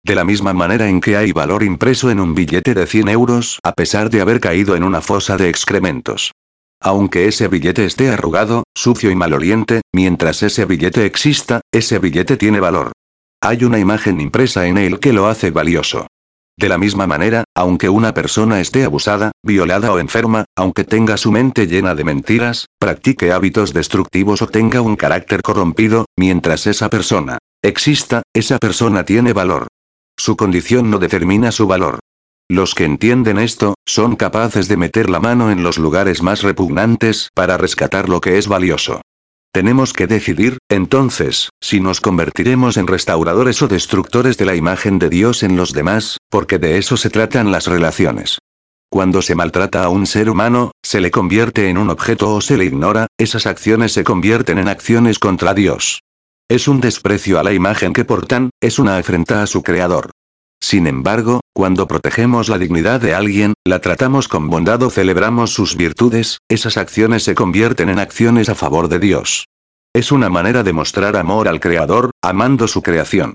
De 0.05 0.15
la 0.15 0.25
misma 0.25 0.53
manera 0.53 0.87
en 0.87 1.01
que 1.01 1.17
hay 1.17 1.33
valor 1.33 1.63
impreso 1.63 2.11
en 2.11 2.21
un 2.21 2.35
billete 2.35 2.75
de 2.75 2.87
100 2.87 3.09
euros, 3.09 3.59
a 3.65 3.73
pesar 3.73 4.11
de 4.11 4.21
haber 4.21 4.39
caído 4.39 4.77
en 4.77 4.85
una 4.85 5.01
fosa 5.01 5.39
de 5.39 5.49
excrementos. 5.49 6.33
Aunque 6.79 7.27
ese 7.27 7.49
billete 7.49 7.87
esté 7.87 8.11
arrugado, 8.11 8.65
sucio 8.75 9.11
y 9.11 9.15
maloliente, 9.15 9.81
mientras 9.95 10.43
ese 10.43 10.67
billete 10.67 11.07
exista, 11.07 11.63
ese 11.73 11.99
billete 11.99 12.37
tiene 12.37 12.61
valor. 12.61 12.93
Hay 13.45 13.65
una 13.65 13.81
imagen 13.81 14.21
impresa 14.21 14.69
en 14.69 14.79
él 14.79 15.01
que 15.01 15.13
lo 15.13 15.27
hace 15.27 15.51
valioso. 15.51 16.07
De 16.57 16.69
la 16.69 16.79
misma 16.79 17.09
manera, 17.09 17.43
aunque 17.57 17.89
una 17.89 18.15
persona 18.15 18.61
esté 18.61 18.85
abusada, 18.85 19.33
violada 19.43 19.93
o 19.93 19.99
enferma, 19.99 20.45
aunque 20.57 20.85
tenga 20.85 21.17
su 21.17 21.33
mente 21.33 21.67
llena 21.67 21.97
de 21.97 22.05
mentiras, 22.05 22.67
practique 22.79 23.33
hábitos 23.33 23.73
destructivos 23.73 24.43
o 24.43 24.47
tenga 24.47 24.81
un 24.81 24.95
carácter 24.95 25.43
corrompido, 25.43 26.05
mientras 26.17 26.69
esa 26.69 26.89
persona 26.89 27.39
exista, 27.65 28.23
esa 28.33 28.59
persona 28.59 29.05
tiene 29.05 29.33
valor. 29.33 29.67
Su 30.17 30.37
condición 30.37 30.89
no 30.89 31.01
determina 31.01 31.51
su 31.51 31.67
valor. 31.67 31.99
Los 32.49 32.77
que 32.77 32.85
entienden 32.85 33.39
esto, 33.39 33.75
son 33.85 34.15
capaces 34.15 34.69
de 34.69 34.77
meter 34.77 35.11
la 35.11 35.19
mano 35.19 35.51
en 35.51 35.65
los 35.65 35.79
lugares 35.79 36.23
más 36.23 36.43
repugnantes 36.43 37.29
para 37.35 37.57
rescatar 37.57 38.09
lo 38.09 38.21
que 38.21 38.39
es 38.39 38.47
valioso. 38.47 39.01
Tenemos 39.53 39.93
que 39.93 40.07
decidir, 40.07 40.57
entonces, 40.71 41.51
si 41.61 41.79
nos 41.79 42.01
convertiremos 42.01 42.79
en 42.79 42.87
restauradores 42.87 43.61
o 43.61 43.69
destructores 43.69 44.39
de 44.39 44.47
la 44.47 44.55
imagen 44.55 44.99
de 44.99 45.11
Dios 45.11 45.43
en 45.43 45.57
los 45.57 45.75
demás, 45.75 46.17
porque 46.31 46.59
de 46.59 46.79
eso 46.79 46.97
se 46.97 47.11
tratan 47.11 47.53
las 47.53 47.67
relaciones. 47.67 48.39
Cuando 48.91 49.21
se 49.21 49.35
maltrata 49.35 49.85
a 49.85 49.91
un 49.91 50.07
ser 50.07 50.31
humano, 50.31 50.73
se 50.83 51.03
le 51.03 51.11
convierte 51.11 51.69
en 51.69 51.77
un 51.77 51.91
objeto 51.91 52.35
o 52.35 52.41
se 52.41 52.57
le 52.57 52.65
ignora, 52.65 53.09
esas 53.19 53.47
acciones 53.47 53.93
se 53.93 54.05
convierten 54.05 54.57
en 54.57 54.69
acciones 54.69 55.19
contra 55.19 55.53
Dios. 55.53 56.01
Es 56.49 56.67
un 56.67 56.81
desprecio 56.81 57.39
a 57.39 57.43
la 57.43 57.53
imagen 57.53 57.93
que 57.93 58.07
portan, 58.07 58.49
es 58.59 58.79
una 58.79 58.97
afrenta 58.97 59.43
a 59.43 59.47
su 59.47 59.63
creador. 59.63 60.13
Sin 60.63 60.87
embargo, 60.87 61.42
cuando 61.55 61.87
protegemos 61.87 62.49
la 62.49 62.59
dignidad 62.59 63.01
de 63.01 63.15
alguien, 63.15 63.53
la 63.65 63.81
tratamos 63.81 64.27
con 64.27 64.49
bondad 64.49 64.83
o 64.83 64.91
celebramos 64.91 65.53
sus 65.53 65.77
virtudes, 65.77 66.39
esas 66.49 66.79
acciones 66.79 67.25
se 67.25 67.35
convierten 67.35 67.91
en 67.91 67.99
acciones 67.99 68.49
a 68.49 68.55
favor 68.55 68.89
de 68.89 68.99
Dios. 68.99 69.47
Es 69.95 70.13
una 70.13 70.31
manera 70.31 70.63
de 70.63 70.73
mostrar 70.73 71.17
amor 71.17 71.49
al 71.49 71.61
Creador, 71.61 72.11
amando 72.23 72.67
su 72.69 72.81
creación. 72.81 73.35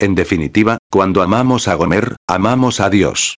En 0.00 0.14
definitiva, 0.14 0.78
cuando 0.90 1.22
amamos 1.22 1.68
a 1.68 1.74
Gomer, 1.74 2.16
amamos 2.26 2.80
a 2.80 2.88
Dios. 2.88 3.36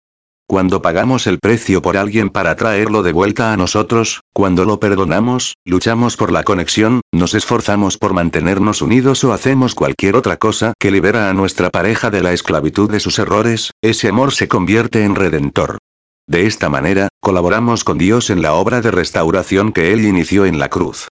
Cuando 0.50 0.82
pagamos 0.82 1.28
el 1.28 1.38
precio 1.38 1.84
por 1.84 1.96
alguien 1.96 2.32
para 2.32 2.56
traerlo 2.56 3.04
de 3.04 3.12
vuelta 3.12 3.54
a 3.54 3.58
nosotros, 3.58 4.22
cuando 4.34 4.66
lo 4.66 4.80
perdonamos, 4.80 5.54
luchamos 5.64 6.18
por 6.18 6.32
la 6.32 6.42
conexión, 6.42 7.02
nos 7.12 7.36
esforzamos 7.36 8.00
por 8.00 8.14
mantenernos 8.14 8.82
unidos 8.82 9.24
o 9.24 9.32
hacemos 9.32 9.76
cualquier 9.76 10.16
otra 10.16 10.38
cosa 10.38 10.74
que 10.80 10.90
libera 10.90 11.30
a 11.30 11.36
nuestra 11.36 11.70
pareja 11.70 12.10
de 12.10 12.24
la 12.24 12.34
esclavitud 12.34 12.90
de 12.90 13.00
sus 13.00 13.20
errores, 13.20 13.70
ese 13.84 14.08
amor 14.10 14.34
se 14.34 14.48
convierte 14.48 15.04
en 15.04 15.14
redentor. 15.14 15.78
De 16.28 16.48
esta 16.48 16.68
manera, 16.68 17.10
colaboramos 17.20 17.84
con 17.84 18.00
Dios 18.00 18.32
en 18.32 18.42
la 18.42 18.54
obra 18.54 18.82
de 18.82 18.90
restauración 18.90 19.72
que 19.72 19.94
Él 19.94 20.04
inició 20.04 20.48
en 20.48 20.58
la 20.58 20.70
cruz. 20.70 21.10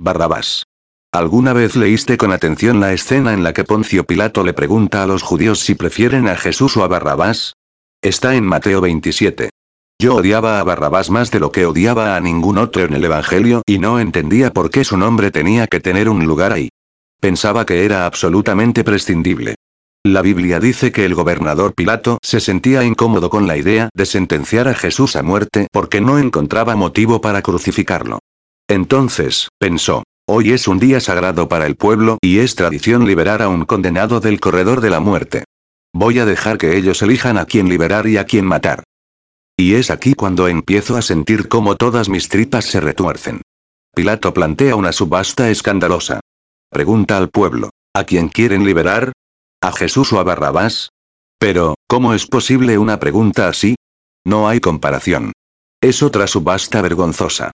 Barrabás. 0.00 0.64
¿Alguna 1.12 1.52
vez 1.52 1.76
leíste 1.76 2.16
con 2.16 2.32
atención 2.32 2.80
la 2.80 2.92
escena 2.92 3.34
en 3.34 3.44
la 3.44 3.52
que 3.52 3.62
Poncio 3.62 4.02
Pilato 4.02 4.42
le 4.42 4.52
pregunta 4.52 5.04
a 5.04 5.06
los 5.06 5.22
judíos 5.22 5.60
si 5.60 5.76
prefieren 5.76 6.26
a 6.26 6.36
Jesús 6.36 6.76
o 6.76 6.82
a 6.82 6.88
Barrabás? 6.88 7.54
Está 8.02 8.34
en 8.34 8.44
Mateo 8.44 8.80
27. 8.80 9.50
Yo 10.00 10.14
odiaba 10.14 10.58
a 10.58 10.64
Barrabás 10.64 11.10
más 11.10 11.30
de 11.30 11.38
lo 11.38 11.52
que 11.52 11.66
odiaba 11.66 12.16
a 12.16 12.20
ningún 12.20 12.56
otro 12.56 12.84
en 12.84 12.94
el 12.94 13.04
Evangelio 13.04 13.60
y 13.66 13.78
no 13.78 14.00
entendía 14.00 14.54
por 14.54 14.70
qué 14.70 14.84
su 14.84 14.96
nombre 14.96 15.30
tenía 15.30 15.66
que 15.66 15.80
tener 15.80 16.08
un 16.08 16.24
lugar 16.24 16.54
ahí. 16.54 16.70
Pensaba 17.20 17.66
que 17.66 17.84
era 17.84 18.06
absolutamente 18.06 18.84
prescindible. 18.84 19.56
La 20.02 20.22
Biblia 20.22 20.60
dice 20.60 20.92
que 20.92 21.04
el 21.04 21.14
gobernador 21.14 21.74
Pilato 21.74 22.16
se 22.22 22.40
sentía 22.40 22.84
incómodo 22.84 23.28
con 23.28 23.46
la 23.46 23.58
idea 23.58 23.90
de 23.94 24.06
sentenciar 24.06 24.66
a 24.66 24.74
Jesús 24.74 25.14
a 25.14 25.22
muerte 25.22 25.66
porque 25.70 26.00
no 26.00 26.18
encontraba 26.18 26.76
motivo 26.76 27.20
para 27.20 27.42
crucificarlo. 27.42 28.20
Entonces, 28.66 29.48
pensó, 29.58 30.04
hoy 30.26 30.52
es 30.52 30.68
un 30.68 30.78
día 30.78 31.00
sagrado 31.00 31.48
para 31.48 31.66
el 31.66 31.76
pueblo 31.76 32.16
y 32.22 32.38
es 32.38 32.54
tradición 32.54 33.06
liberar 33.06 33.42
a 33.42 33.50
un 33.50 33.66
condenado 33.66 34.20
del 34.20 34.40
corredor 34.40 34.80
de 34.80 34.88
la 34.88 35.00
muerte. 35.00 35.44
Voy 35.92 36.18
a 36.18 36.24
dejar 36.24 36.58
que 36.58 36.76
ellos 36.76 37.02
elijan 37.02 37.38
a 37.38 37.46
quién 37.46 37.68
liberar 37.68 38.06
y 38.06 38.16
a 38.16 38.24
quién 38.24 38.44
matar. 38.44 38.84
Y 39.56 39.74
es 39.74 39.90
aquí 39.90 40.14
cuando 40.14 40.48
empiezo 40.48 40.96
a 40.96 41.02
sentir 41.02 41.48
cómo 41.48 41.76
todas 41.76 42.08
mis 42.08 42.28
tripas 42.28 42.64
se 42.64 42.80
retuercen. 42.80 43.42
Pilato 43.94 44.32
plantea 44.32 44.76
una 44.76 44.92
subasta 44.92 45.50
escandalosa. 45.50 46.20
Pregunta 46.70 47.16
al 47.16 47.28
pueblo, 47.28 47.70
¿a 47.94 48.04
quién 48.04 48.28
quieren 48.28 48.64
liberar? 48.64 49.12
¿A 49.60 49.72
Jesús 49.72 50.12
o 50.12 50.20
a 50.20 50.22
Barrabás? 50.22 50.90
Pero, 51.38 51.74
¿cómo 51.88 52.14
es 52.14 52.26
posible 52.26 52.78
una 52.78 53.00
pregunta 53.00 53.48
así? 53.48 53.74
No 54.24 54.48
hay 54.48 54.60
comparación. 54.60 55.32
Es 55.82 56.02
otra 56.02 56.26
subasta 56.26 56.80
vergonzosa. 56.82 57.50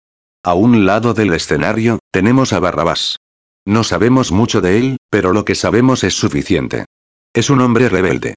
A 0.43 0.56
un 0.56 0.86
lado 0.86 1.13
del 1.13 1.34
escenario, 1.34 2.00
tenemos 2.12 2.52
a 2.52 2.60
Barrabás. 2.60 3.17
No 3.65 3.84
sabemos 3.84 4.32
mucho 4.32 4.60
de 4.60 4.78
él, 4.78 4.98
pero 5.10 5.32
lo 5.32 5.46
que 5.46 5.56
sabemos 5.56 6.04
es 6.04 6.15
suficiente. 6.15 6.86
Es 7.36 7.50
un 7.50 7.62
hombre 7.62 7.89
rebelde. 7.89 8.36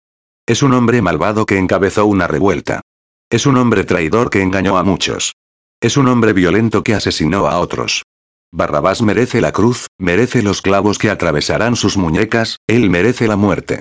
Es 0.49 0.63
un 0.63 0.73
hombre 0.73 1.03
malvado 1.03 1.45
que 1.45 1.59
encabezó 1.59 2.07
una 2.07 2.27
revuelta. 2.27 2.81
Es 3.31 3.45
un 3.45 3.59
hombre 3.59 3.85
traidor 3.85 4.31
que 4.31 4.41
engañó 4.41 4.79
a 4.79 4.85
muchos. 4.85 5.35
Es 5.83 5.99
un 5.99 6.09
hombre 6.09 6.33
violento 6.33 6.83
que 6.83 6.95
asesinó 6.95 7.47
a 7.47 7.59
otros. 7.59 8.05
Barrabás 8.55 9.03
merece 9.03 9.43
la 9.43 9.53
cruz, 9.53 9.89
merece 9.99 10.43
los 10.43 10.63
clavos 10.63 10.99
que 10.99 11.11
atravesarán 11.11 11.77
sus 11.77 11.99
muñecas, 11.99 12.57
él 12.67 12.89
merece 12.89 13.29
la 13.29 13.37
muerte. 13.37 13.81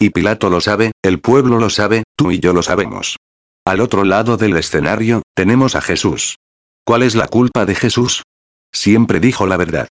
Y 0.00 0.10
Pilato 0.10 0.50
lo 0.50 0.60
sabe, 0.60 0.90
el 1.00 1.20
pueblo 1.20 1.60
lo 1.60 1.70
sabe, 1.70 2.02
tú 2.16 2.32
y 2.32 2.40
yo 2.40 2.52
lo 2.52 2.64
sabemos. 2.64 3.18
Al 3.64 3.80
otro 3.80 4.02
lado 4.02 4.36
del 4.36 4.56
escenario, 4.56 5.22
tenemos 5.36 5.76
a 5.76 5.80
Jesús. 5.80 6.36
¿Cuál 6.84 7.04
es 7.04 7.14
la 7.14 7.28
culpa 7.28 7.66
de 7.66 7.76
Jesús? 7.76 8.24
Siempre 8.72 9.20
dijo 9.20 9.46
la 9.46 9.58
verdad. 9.58 9.86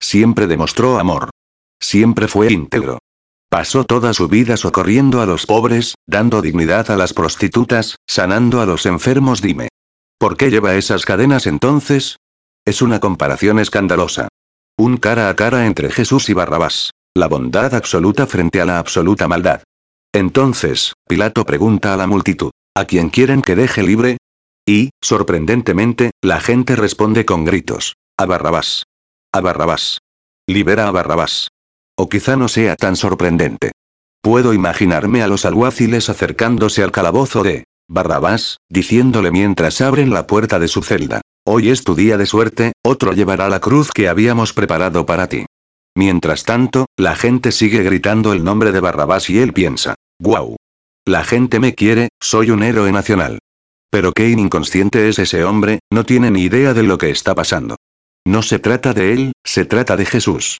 Siempre 0.00 0.46
demostró 0.46 0.98
amor. 0.98 1.30
Siempre 1.80 2.28
fue 2.28 2.52
íntegro. 2.52 2.98
Pasó 3.50 3.84
toda 3.84 4.12
su 4.12 4.28
vida 4.28 4.58
socorriendo 4.58 5.22
a 5.22 5.26
los 5.26 5.46
pobres, 5.46 5.94
dando 6.06 6.42
dignidad 6.42 6.90
a 6.90 6.96
las 6.96 7.14
prostitutas, 7.14 7.96
sanando 8.06 8.60
a 8.60 8.66
los 8.66 8.84
enfermos. 8.84 9.40
Dime. 9.40 9.68
¿Por 10.18 10.36
qué 10.36 10.50
lleva 10.50 10.74
esas 10.74 11.06
cadenas 11.06 11.46
entonces? 11.46 12.18
Es 12.66 12.82
una 12.82 13.00
comparación 13.00 13.58
escandalosa. 13.58 14.28
Un 14.76 14.98
cara 14.98 15.30
a 15.30 15.36
cara 15.36 15.64
entre 15.64 15.90
Jesús 15.90 16.28
y 16.28 16.34
Barrabás. 16.34 16.90
La 17.16 17.26
bondad 17.26 17.74
absoluta 17.74 18.26
frente 18.26 18.60
a 18.60 18.66
la 18.66 18.78
absoluta 18.78 19.28
maldad. 19.28 19.62
Entonces, 20.12 20.92
Pilato 21.08 21.46
pregunta 21.46 21.94
a 21.94 21.96
la 21.96 22.06
multitud, 22.06 22.50
¿a 22.74 22.84
quién 22.84 23.08
quieren 23.08 23.40
que 23.40 23.56
deje 23.56 23.82
libre? 23.82 24.18
Y, 24.66 24.90
sorprendentemente, 25.02 26.10
la 26.22 26.40
gente 26.40 26.76
responde 26.76 27.24
con 27.24 27.46
gritos, 27.46 27.94
a 28.18 28.26
Barrabás. 28.26 28.84
A 29.32 29.40
Barrabás. 29.40 30.00
Libera 30.46 30.86
a 30.86 30.90
Barrabás. 30.90 31.48
O 31.98 32.08
quizá 32.08 32.36
no 32.36 32.46
sea 32.46 32.76
tan 32.76 32.94
sorprendente. 32.94 33.72
Puedo 34.22 34.54
imaginarme 34.54 35.22
a 35.22 35.26
los 35.26 35.44
alguaciles 35.44 36.08
acercándose 36.08 36.84
al 36.84 36.92
calabozo 36.92 37.42
de 37.42 37.64
Barrabás, 37.88 38.58
diciéndole 38.68 39.32
mientras 39.32 39.80
abren 39.80 40.10
la 40.10 40.26
puerta 40.26 40.60
de 40.60 40.68
su 40.68 40.82
celda. 40.82 41.22
Hoy 41.44 41.70
es 41.70 41.82
tu 41.82 41.96
día 41.96 42.16
de 42.16 42.26
suerte, 42.26 42.72
otro 42.84 43.14
llevará 43.14 43.48
la 43.48 43.58
cruz 43.58 43.90
que 43.90 44.08
habíamos 44.08 44.52
preparado 44.52 45.06
para 45.06 45.28
ti. 45.28 45.46
Mientras 45.96 46.44
tanto, 46.44 46.86
la 46.96 47.16
gente 47.16 47.50
sigue 47.50 47.82
gritando 47.82 48.32
el 48.32 48.44
nombre 48.44 48.70
de 48.70 48.78
Barrabás 48.78 49.28
y 49.28 49.40
él 49.40 49.52
piensa, 49.52 49.96
¡Guau! 50.20 50.56
La 51.04 51.24
gente 51.24 51.58
me 51.58 51.74
quiere, 51.74 52.10
soy 52.20 52.50
un 52.50 52.62
héroe 52.62 52.92
nacional. 52.92 53.40
Pero 53.90 54.12
qué 54.12 54.28
inconsciente 54.28 55.08
es 55.08 55.18
ese 55.18 55.42
hombre, 55.42 55.80
no 55.90 56.04
tiene 56.04 56.30
ni 56.30 56.42
idea 56.42 56.74
de 56.74 56.84
lo 56.84 56.96
que 56.98 57.10
está 57.10 57.34
pasando. 57.34 57.76
No 58.24 58.42
se 58.42 58.60
trata 58.60 58.92
de 58.92 59.14
él, 59.14 59.32
se 59.42 59.64
trata 59.64 59.96
de 59.96 60.04
Jesús. 60.04 60.58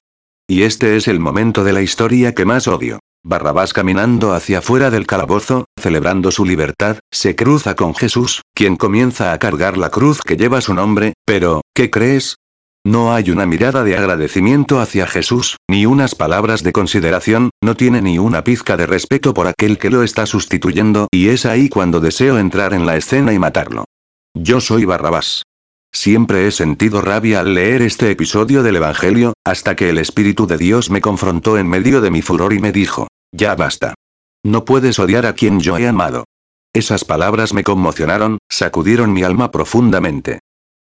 Y 0.49 0.63
este 0.63 0.97
es 0.97 1.07
el 1.07 1.19
momento 1.19 1.63
de 1.63 1.73
la 1.73 1.83
historia 1.83 2.33
que 2.33 2.43
más 2.43 2.67
odio. 2.67 2.97
Barrabás 3.23 3.71
caminando 3.71 4.33
hacia 4.33 4.57
afuera 4.57 4.89
del 4.89 5.05
calabozo, 5.05 5.65
celebrando 5.79 6.31
su 6.31 6.43
libertad, 6.43 6.97
se 7.11 7.35
cruza 7.35 7.75
con 7.75 7.93
Jesús, 7.93 8.41
quien 8.55 8.75
comienza 8.75 9.31
a 9.31 9.37
cargar 9.37 9.77
la 9.77 9.91
cruz 9.91 10.21
que 10.21 10.37
lleva 10.37 10.59
su 10.61 10.73
nombre, 10.73 11.13
pero, 11.23 11.61
¿qué 11.75 11.91
crees? 11.91 12.37
No 12.83 13.13
hay 13.13 13.29
una 13.29 13.45
mirada 13.45 13.83
de 13.83 13.95
agradecimiento 13.95 14.79
hacia 14.79 15.05
Jesús, 15.05 15.57
ni 15.69 15.85
unas 15.85 16.15
palabras 16.15 16.63
de 16.63 16.71
consideración, 16.71 17.51
no 17.63 17.75
tiene 17.75 18.01
ni 18.01 18.17
una 18.17 18.43
pizca 18.43 18.75
de 18.75 18.87
respeto 18.87 19.35
por 19.35 19.45
aquel 19.45 19.77
que 19.77 19.91
lo 19.91 20.01
está 20.01 20.25
sustituyendo, 20.25 21.09
y 21.11 21.27
es 21.27 21.45
ahí 21.45 21.69
cuando 21.69 21.99
deseo 21.99 22.39
entrar 22.39 22.73
en 22.73 22.87
la 22.87 22.97
escena 22.97 23.33
y 23.33 23.37
matarlo. 23.37 23.85
Yo 24.33 24.61
soy 24.61 24.85
Barrabás. 24.85 25.43
Siempre 25.91 26.47
he 26.47 26.51
sentido 26.51 27.01
rabia 27.01 27.39
al 27.41 27.53
leer 27.53 27.81
este 27.81 28.11
episodio 28.11 28.63
del 28.63 28.77
Evangelio, 28.77 29.33
hasta 29.43 29.75
que 29.75 29.89
el 29.89 29.97
Espíritu 29.97 30.47
de 30.47 30.57
Dios 30.57 30.89
me 30.89 31.01
confrontó 31.01 31.57
en 31.57 31.67
medio 31.67 32.01
de 32.01 32.11
mi 32.11 32.21
furor 32.21 32.53
y 32.53 32.59
me 32.59 32.71
dijo, 32.71 33.07
ya 33.31 33.55
basta. 33.55 33.95
No 34.43 34.65
puedes 34.65 34.99
odiar 34.99 35.25
a 35.25 35.33
quien 35.33 35.59
yo 35.59 35.77
he 35.77 35.87
amado. 35.87 36.25
Esas 36.73 37.03
palabras 37.03 37.53
me 37.53 37.63
conmocionaron, 37.63 38.37
sacudieron 38.49 39.11
mi 39.11 39.23
alma 39.23 39.51
profundamente. 39.51 40.39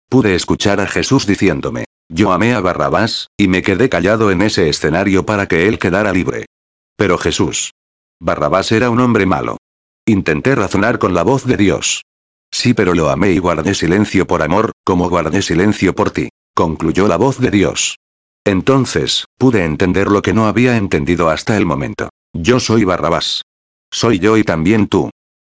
Pude 0.08 0.34
escuchar 0.34 0.80
a 0.80 0.86
Jesús 0.86 1.26
diciéndome, 1.26 1.86
yo 2.10 2.32
amé 2.32 2.54
a 2.54 2.60
Barrabás, 2.60 3.28
y 3.36 3.48
me 3.48 3.62
quedé 3.62 3.88
callado 3.88 4.30
en 4.30 4.42
ese 4.42 4.68
escenario 4.68 5.26
para 5.26 5.46
que 5.46 5.68
él 5.68 5.78
quedara 5.78 6.12
libre. 6.12 6.46
Pero 6.96 7.18
Jesús. 7.18 7.72
Barrabás 8.20 8.72
era 8.72 8.90
un 8.90 9.00
hombre 9.00 9.26
malo. 9.26 9.56
Intenté 10.06 10.54
razonar 10.54 10.98
con 10.98 11.14
la 11.14 11.22
voz 11.22 11.44
de 11.44 11.56
Dios. 11.56 12.02
Sí, 12.50 12.74
pero 12.74 12.94
lo 12.94 13.11
amé 13.11 13.32
y 13.32 13.38
guardé 13.38 13.74
silencio 13.74 14.26
por 14.26 14.42
amor, 14.42 14.72
como 14.84 15.08
guardé 15.08 15.42
silencio 15.42 15.94
por 15.94 16.11
ti. 16.11 16.28
Concluyó 16.54 17.06
la 17.08 17.16
voz 17.16 17.38
de 17.38 17.50
Dios. 17.50 17.96
Entonces, 18.44 19.26
pude 19.37 19.64
entender 19.64 20.08
lo 20.08 20.22
que 20.22 20.32
no 20.32 20.46
había 20.46 20.76
entendido 20.76 21.28
hasta 21.28 21.56
el 21.56 21.66
momento. 21.66 22.08
Yo 22.32 22.61
soy 22.61 22.84
Barrabás. 22.84 23.42
Soy 23.90 24.18
yo 24.18 24.37
y 24.37 24.44
también 24.44 24.87
tú. 24.87 25.11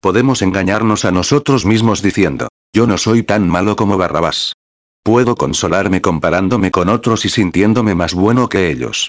Podemos 0.01 0.43
engañarnos 0.43 1.05
a 1.05 1.11
nosotros 1.11 1.67
mismos 1.67 2.03
diciendo, 2.03 2.49
yo 2.73 2.87
no 2.87 2.99
soy 2.99 3.23
tan 3.23 3.49
malo 3.49 3.77
como 3.77 3.99
Barrabás. 3.99 4.55
Puedo 5.03 5.37
consolarme 5.37 6.01
comparándome 6.01 6.71
con 6.71 6.89
otros 6.89 7.25
y 7.25 7.29
sintiéndome 7.29 7.95
más 7.95 8.15
bueno 8.15 8.49
que 8.49 8.71
ellos. 8.71 9.09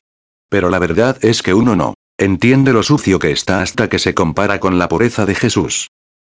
Pero 0.50 0.70
la 0.70 0.80
verdad 0.80 1.18
es 1.22 1.42
que 1.42 1.54
uno 1.54 1.76
no. 1.76 1.94
Entiende 2.18 2.74
lo 2.74 2.84
sucio 2.84 3.20
que 3.20 3.32
está 3.32 3.62
hasta 3.62 3.88
que 3.88 4.00
se 4.00 4.13
compara 4.13 4.60
con 4.60 4.78
la 4.78 4.89
pureza 4.89 5.26
de 5.26 5.36
Jesús. 5.36 5.89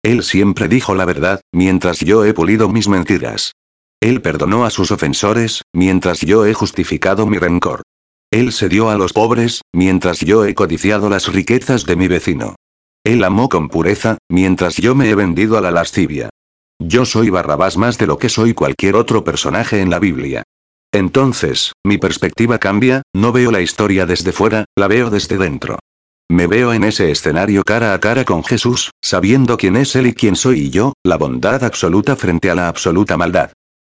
Él 0.06 0.22
siempre 0.22 0.68
dijo 0.68 0.94
la 0.94 1.04
verdad, 1.04 1.40
mientras 1.52 1.98
yo 1.98 2.24
he 2.24 2.32
pulido 2.32 2.68
mis 2.68 2.86
mentiras. 2.86 3.56
Él 4.00 4.22
perdonó 4.22 4.64
a 4.64 4.70
sus 4.70 4.92
ofensores, 4.92 5.62
mientras 5.74 6.20
yo 6.20 6.46
he 6.46 6.54
justificado 6.54 7.26
mi 7.26 7.38
rencor. 7.38 7.82
Él 8.30 8.52
se 8.52 8.68
dio 8.68 8.88
a 8.88 8.96
los 8.96 9.12
pobres, 9.12 9.62
mientras 9.74 10.20
yo 10.20 10.44
he 10.44 10.54
codiciado 10.54 11.10
las 11.10 11.26
riquezas 11.32 11.86
de 11.86 11.96
mi 11.96 12.06
vecino. 12.06 12.54
Él 13.02 13.24
amó 13.24 13.48
con 13.48 13.68
pureza, 13.68 14.18
mientras 14.30 14.76
yo 14.76 14.94
me 14.94 15.10
he 15.10 15.16
vendido 15.16 15.58
a 15.58 15.60
la 15.60 15.72
lascivia. 15.72 16.30
Yo 16.78 17.04
soy 17.04 17.28
Barrabás 17.30 17.76
más 17.76 17.98
de 17.98 18.06
lo 18.06 18.16
que 18.16 18.28
soy 18.28 18.54
cualquier 18.54 18.94
otro 18.94 19.24
personaje 19.24 19.80
en 19.80 19.90
la 19.90 19.98
Biblia. 19.98 20.44
Entonces, 20.92 21.72
mi 21.84 21.98
perspectiva 21.98 22.60
cambia, 22.60 23.02
no 23.12 23.32
veo 23.32 23.50
la 23.50 23.60
historia 23.60 24.06
desde 24.06 24.30
fuera, 24.30 24.66
la 24.78 24.86
veo 24.86 25.10
desde 25.10 25.36
dentro. 25.36 25.80
Me 26.28 26.48
veo 26.48 26.72
en 26.72 26.82
ese 26.82 27.10
escenario 27.10 27.62
cara 27.62 27.94
a 27.94 28.00
cara 28.00 28.24
con 28.24 28.42
Jesús, 28.42 28.90
sabiendo 29.02 29.56
quién 29.56 29.76
es 29.76 29.94
Él 29.94 30.08
y 30.08 30.14
quién 30.14 30.34
soy 30.34 30.70
yo, 30.70 30.92
la 31.04 31.16
bondad 31.16 31.62
absoluta 31.62 32.16
frente 32.16 32.50
a 32.50 32.54
la 32.54 32.68
absoluta 32.68 33.16
maldad. 33.16 33.52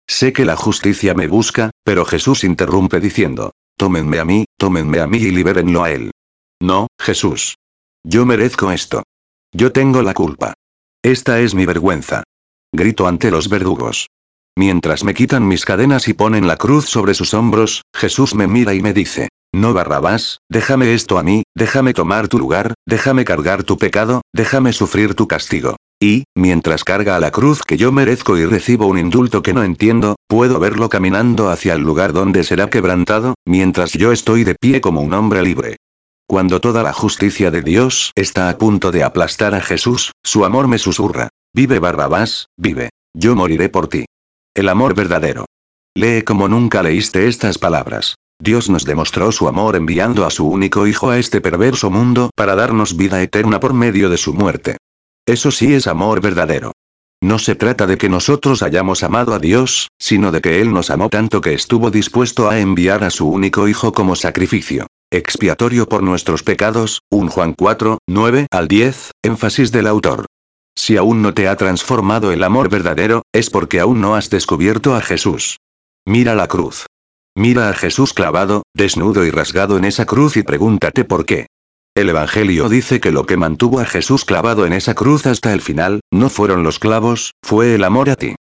Sé 0.07 0.31
que 0.31 0.45
la 0.45 0.55
justicia 0.55 1.13
me 1.13 1.27
busca, 1.27 1.71
pero 1.83 2.05
Jesús 2.05 2.43
interrumpe 2.43 2.99
diciendo, 2.99 3.51
tómenme 3.77 4.19
a 4.19 4.25
mí, 4.25 4.45
tómenme 4.57 4.99
a 4.99 5.07
mí 5.07 5.17
y 5.17 5.31
libérenlo 5.31 5.83
a 5.83 5.91
Él. 5.91 6.11
No, 6.61 6.87
Jesús. 6.99 7.55
Yo 8.03 8.25
merezco 8.25 8.71
esto. 8.71 9.03
Yo 9.53 9.71
tengo 9.71 10.01
la 10.01 10.13
culpa. 10.13 10.53
Esta 11.03 11.39
es 11.39 11.53
mi 11.53 11.65
vergüenza. 11.65 12.23
Grito 12.73 13.07
ante 13.07 13.31
los 13.31 13.49
verdugos. 13.49 14.07
Mientras 14.57 15.03
me 15.03 15.13
quitan 15.13 15.47
mis 15.47 15.65
cadenas 15.65 16.07
y 16.07 16.13
ponen 16.13 16.47
la 16.47 16.57
cruz 16.57 16.85
sobre 16.85 17.13
sus 17.13 17.33
hombros, 17.33 17.81
Jesús 17.95 18.35
me 18.35 18.47
mira 18.47 18.73
y 18.73 18.81
me 18.81 18.93
dice, 18.93 19.29
no 19.53 19.73
Barrabás, 19.73 20.39
déjame 20.49 20.93
esto 20.93 21.17
a 21.17 21.23
mí, 21.23 21.43
déjame 21.55 21.93
tomar 21.93 22.27
tu 22.27 22.39
lugar, 22.39 22.73
déjame 22.87 23.25
cargar 23.25 23.63
tu 23.63 23.77
pecado, 23.77 24.21
déjame 24.33 24.73
sufrir 24.73 25.13
tu 25.13 25.27
castigo. 25.27 25.75
Y, 26.01 26.23
mientras 26.35 26.83
carga 26.83 27.15
a 27.15 27.19
la 27.19 27.29
cruz 27.29 27.61
que 27.61 27.77
yo 27.77 27.91
merezco 27.91 28.37
y 28.37 28.45
recibo 28.45 28.87
un 28.87 28.97
indulto 28.97 29.43
que 29.43 29.53
no 29.53 29.63
entiendo, 29.63 30.15
puedo 30.27 30.59
verlo 30.59 30.89
caminando 30.89 31.49
hacia 31.49 31.73
el 31.73 31.81
lugar 31.81 32.11
donde 32.11 32.43
será 32.43 32.69
quebrantado, 32.69 33.35
mientras 33.45 33.93
yo 33.93 34.11
estoy 34.11 34.43
de 34.43 34.55
pie 34.55 34.81
como 34.81 35.01
un 35.01 35.13
hombre 35.13 35.43
libre. 35.43 35.77
Cuando 36.27 36.61
toda 36.61 36.81
la 36.81 36.93
justicia 36.93 37.51
de 37.51 37.61
Dios 37.61 38.13
está 38.15 38.49
a 38.49 38.57
punto 38.57 38.91
de 38.91 39.03
aplastar 39.03 39.53
a 39.53 39.61
Jesús, 39.61 40.11
su 40.23 40.45
amor 40.45 40.67
me 40.67 40.79
susurra. 40.79 41.29
Vive 41.53 41.79
Barrabás, 41.79 42.47
vive. 42.57 42.89
Yo 43.13 43.35
moriré 43.35 43.67
por 43.67 43.89
ti. 43.89 44.05
El 44.55 44.69
amor 44.69 44.95
verdadero. 44.95 45.45
Lee 45.93 46.21
como 46.23 46.47
nunca 46.47 46.81
leíste 46.81 47.27
estas 47.27 47.57
palabras. 47.57 48.15
Dios 48.41 48.69
nos 48.69 48.85
demostró 48.85 49.31
su 49.31 49.47
amor 49.47 49.75
enviando 49.75 50.25
a 50.25 50.31
su 50.31 50.47
único 50.47 50.87
Hijo 50.87 51.11
a 51.11 51.19
este 51.19 51.41
perverso 51.41 51.91
mundo 51.91 52.31
para 52.35 52.55
darnos 52.55 52.97
vida 52.97 53.21
eterna 53.21 53.59
por 53.59 53.73
medio 53.73 54.09
de 54.09 54.17
su 54.17 54.33
muerte. 54.33 54.77
Eso 55.27 55.51
sí 55.51 55.73
es 55.75 55.85
amor 55.85 56.21
verdadero. 56.21 56.71
No 57.23 57.37
se 57.37 57.53
trata 57.53 57.85
de 57.85 57.99
que 57.99 58.09
nosotros 58.09 58.63
hayamos 58.63 59.03
amado 59.03 59.35
a 59.35 59.39
Dios, 59.39 59.89
sino 59.99 60.31
de 60.31 60.41
que 60.41 60.59
Él 60.59 60.73
nos 60.73 60.89
amó 60.89 61.09
tanto 61.09 61.39
que 61.39 61.53
estuvo 61.53 61.91
dispuesto 61.91 62.49
a 62.49 62.59
enviar 62.59 63.03
a 63.03 63.11
su 63.11 63.29
único 63.29 63.67
Hijo 63.67 63.91
como 63.93 64.15
sacrificio 64.15 64.87
expiatorio 65.13 65.89
por 65.89 66.03
nuestros 66.03 66.41
pecados, 66.41 67.01
1 67.11 67.29
Juan 67.29 67.53
4, 67.53 67.97
9 68.07 68.47
al 68.49 68.67
10, 68.69 69.11
énfasis 69.23 69.71
del 69.71 69.87
autor. 69.87 70.25
Si 70.75 70.95
aún 70.95 71.21
no 71.21 71.33
te 71.33 71.49
ha 71.49 71.57
transformado 71.57 72.31
el 72.31 72.43
amor 72.43 72.69
verdadero, 72.69 73.23
es 73.33 73.49
porque 73.49 73.81
aún 73.81 73.99
no 73.99 74.15
has 74.15 74.29
descubierto 74.29 74.95
a 74.95 75.01
Jesús. 75.01 75.57
Mira 76.05 76.33
la 76.33 76.47
cruz. 76.47 76.85
Mira 77.35 77.69
a 77.69 77.73
Jesús 77.73 78.13
clavado, 78.13 78.63
desnudo 78.73 79.25
y 79.25 79.31
rasgado 79.31 79.77
en 79.77 79.85
esa 79.85 80.05
cruz 80.05 80.35
y 80.35 80.43
pregúntate 80.43 81.05
por 81.05 81.25
qué. 81.25 81.47
El 81.95 82.09
Evangelio 82.09 82.67
dice 82.67 82.99
que 82.99 83.11
lo 83.11 83.25
que 83.25 83.37
mantuvo 83.37 83.79
a 83.79 83.85
Jesús 83.85 84.25
clavado 84.25 84.65
en 84.65 84.73
esa 84.73 84.95
cruz 84.95 85.25
hasta 85.25 85.53
el 85.53 85.61
final, 85.61 86.01
no 86.11 86.29
fueron 86.29 86.63
los 86.63 86.79
clavos, 86.79 87.31
fue 87.41 87.75
el 87.75 87.83
amor 87.83 88.09
a 88.09 88.15
ti. 88.15 88.35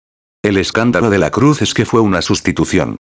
El 0.43 0.57
escándalo 0.57 1.09
de 1.09 1.19
la 1.19 1.31
cruz 1.31 1.61
es 1.61 1.73
que 1.73 1.85
fue 1.85 2.01
una 2.01 2.21
sustitución. 2.21 2.97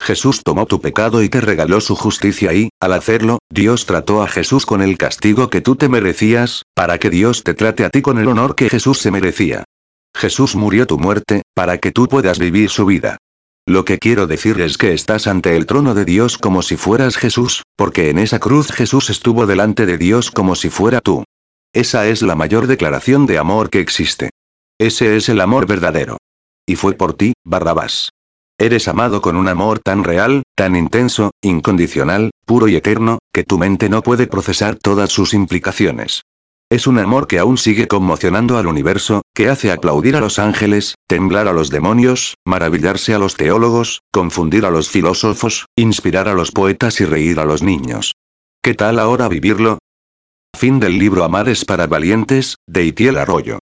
Jesús 0.00 0.42
tomó 0.44 0.66
tu 0.66 0.80
pecado 0.80 1.22
y 1.22 1.28
te 1.28 1.40
regaló 1.40 1.80
su 1.80 1.94
justicia 1.94 2.52
y, 2.52 2.70
al 2.80 2.92
hacerlo, 2.92 3.38
Dios 3.50 3.86
trató 3.86 4.22
a 4.22 4.28
Jesús 4.28 4.66
con 4.66 4.82
el 4.82 4.98
castigo 4.98 5.48
que 5.48 5.60
tú 5.60 5.76
te 5.76 5.88
merecías, 5.88 6.64
para 6.74 6.98
que 6.98 7.08
Dios 7.08 7.44
te 7.44 7.54
trate 7.54 7.84
a 7.84 7.90
ti 7.90 8.02
con 8.02 8.18
el 8.18 8.28
honor 8.28 8.56
que 8.56 8.68
Jesús 8.68 8.98
se 8.98 9.12
merecía. 9.12 9.64
Jesús 10.14 10.56
murió 10.56 10.86
tu 10.86 10.98
muerte, 10.98 11.42
para 11.54 11.78
que 11.78 11.92
tú 11.92 12.08
puedas 12.08 12.38
vivir 12.38 12.68
su 12.68 12.84
vida. 12.84 13.18
Lo 13.66 13.84
que 13.84 13.98
quiero 13.98 14.26
decir 14.26 14.60
es 14.60 14.76
que 14.76 14.92
estás 14.92 15.28
ante 15.28 15.56
el 15.56 15.66
trono 15.66 15.94
de 15.94 16.04
Dios 16.04 16.36
como 16.36 16.62
si 16.62 16.76
fueras 16.76 17.16
Jesús, 17.16 17.62
porque 17.76 18.10
en 18.10 18.18
esa 18.18 18.40
cruz 18.40 18.72
Jesús 18.72 19.08
estuvo 19.08 19.46
delante 19.46 19.86
de 19.86 19.98
Dios 19.98 20.32
como 20.32 20.56
si 20.56 20.68
fuera 20.68 21.00
tú. 21.00 21.22
Esa 21.72 22.08
es 22.08 22.22
la 22.22 22.34
mayor 22.34 22.66
declaración 22.66 23.24
de 23.24 23.38
amor 23.38 23.70
que 23.70 23.78
existe. 23.78 24.30
Ese 24.80 25.16
es 25.16 25.28
el 25.28 25.40
amor 25.40 25.66
verdadero. 25.66 26.18
Y 26.66 26.74
fue 26.74 26.94
por 26.94 27.14
ti, 27.14 27.34
Barrabás. 27.44 28.10
Eres 28.58 28.88
amado 28.88 29.22
con 29.22 29.36
un 29.36 29.48
amor 29.48 29.78
tan 29.78 30.02
real, 30.02 30.42
tan 30.56 30.74
intenso, 30.74 31.30
incondicional, 31.40 32.30
puro 32.44 32.66
y 32.68 32.76
eterno, 32.76 33.18
que 33.32 33.44
tu 33.44 33.58
mente 33.58 33.88
no 33.88 34.02
puede 34.02 34.26
procesar 34.26 34.76
todas 34.76 35.10
sus 35.10 35.34
implicaciones. 35.34 36.22
Es 36.72 36.86
un 36.86 36.98
amor 36.98 37.26
que 37.26 37.38
aún 37.38 37.58
sigue 37.58 37.86
conmocionando 37.86 38.56
al 38.56 38.66
universo, 38.66 39.20
que 39.34 39.50
hace 39.50 39.70
aplaudir 39.70 40.16
a 40.16 40.20
los 40.20 40.38
ángeles, 40.38 40.94
temblar 41.06 41.46
a 41.46 41.52
los 41.52 41.68
demonios, 41.68 42.36
maravillarse 42.46 43.12
a 43.12 43.18
los 43.18 43.36
teólogos, 43.36 44.00
confundir 44.10 44.64
a 44.64 44.70
los 44.70 44.88
filósofos, 44.88 45.66
inspirar 45.76 46.28
a 46.28 46.32
los 46.32 46.50
poetas 46.50 46.98
y 47.02 47.04
reír 47.04 47.40
a 47.40 47.44
los 47.44 47.62
niños. 47.62 48.12
¿Qué 48.62 48.72
tal 48.72 48.98
ahora 49.00 49.28
vivirlo? 49.28 49.80
Fin 50.56 50.80
del 50.80 50.98
libro 50.98 51.24
Amar 51.24 51.50
es 51.50 51.66
para 51.66 51.86
valientes, 51.86 52.56
de 52.66 52.86
Itiel 52.86 53.18
Arroyo. 53.18 53.58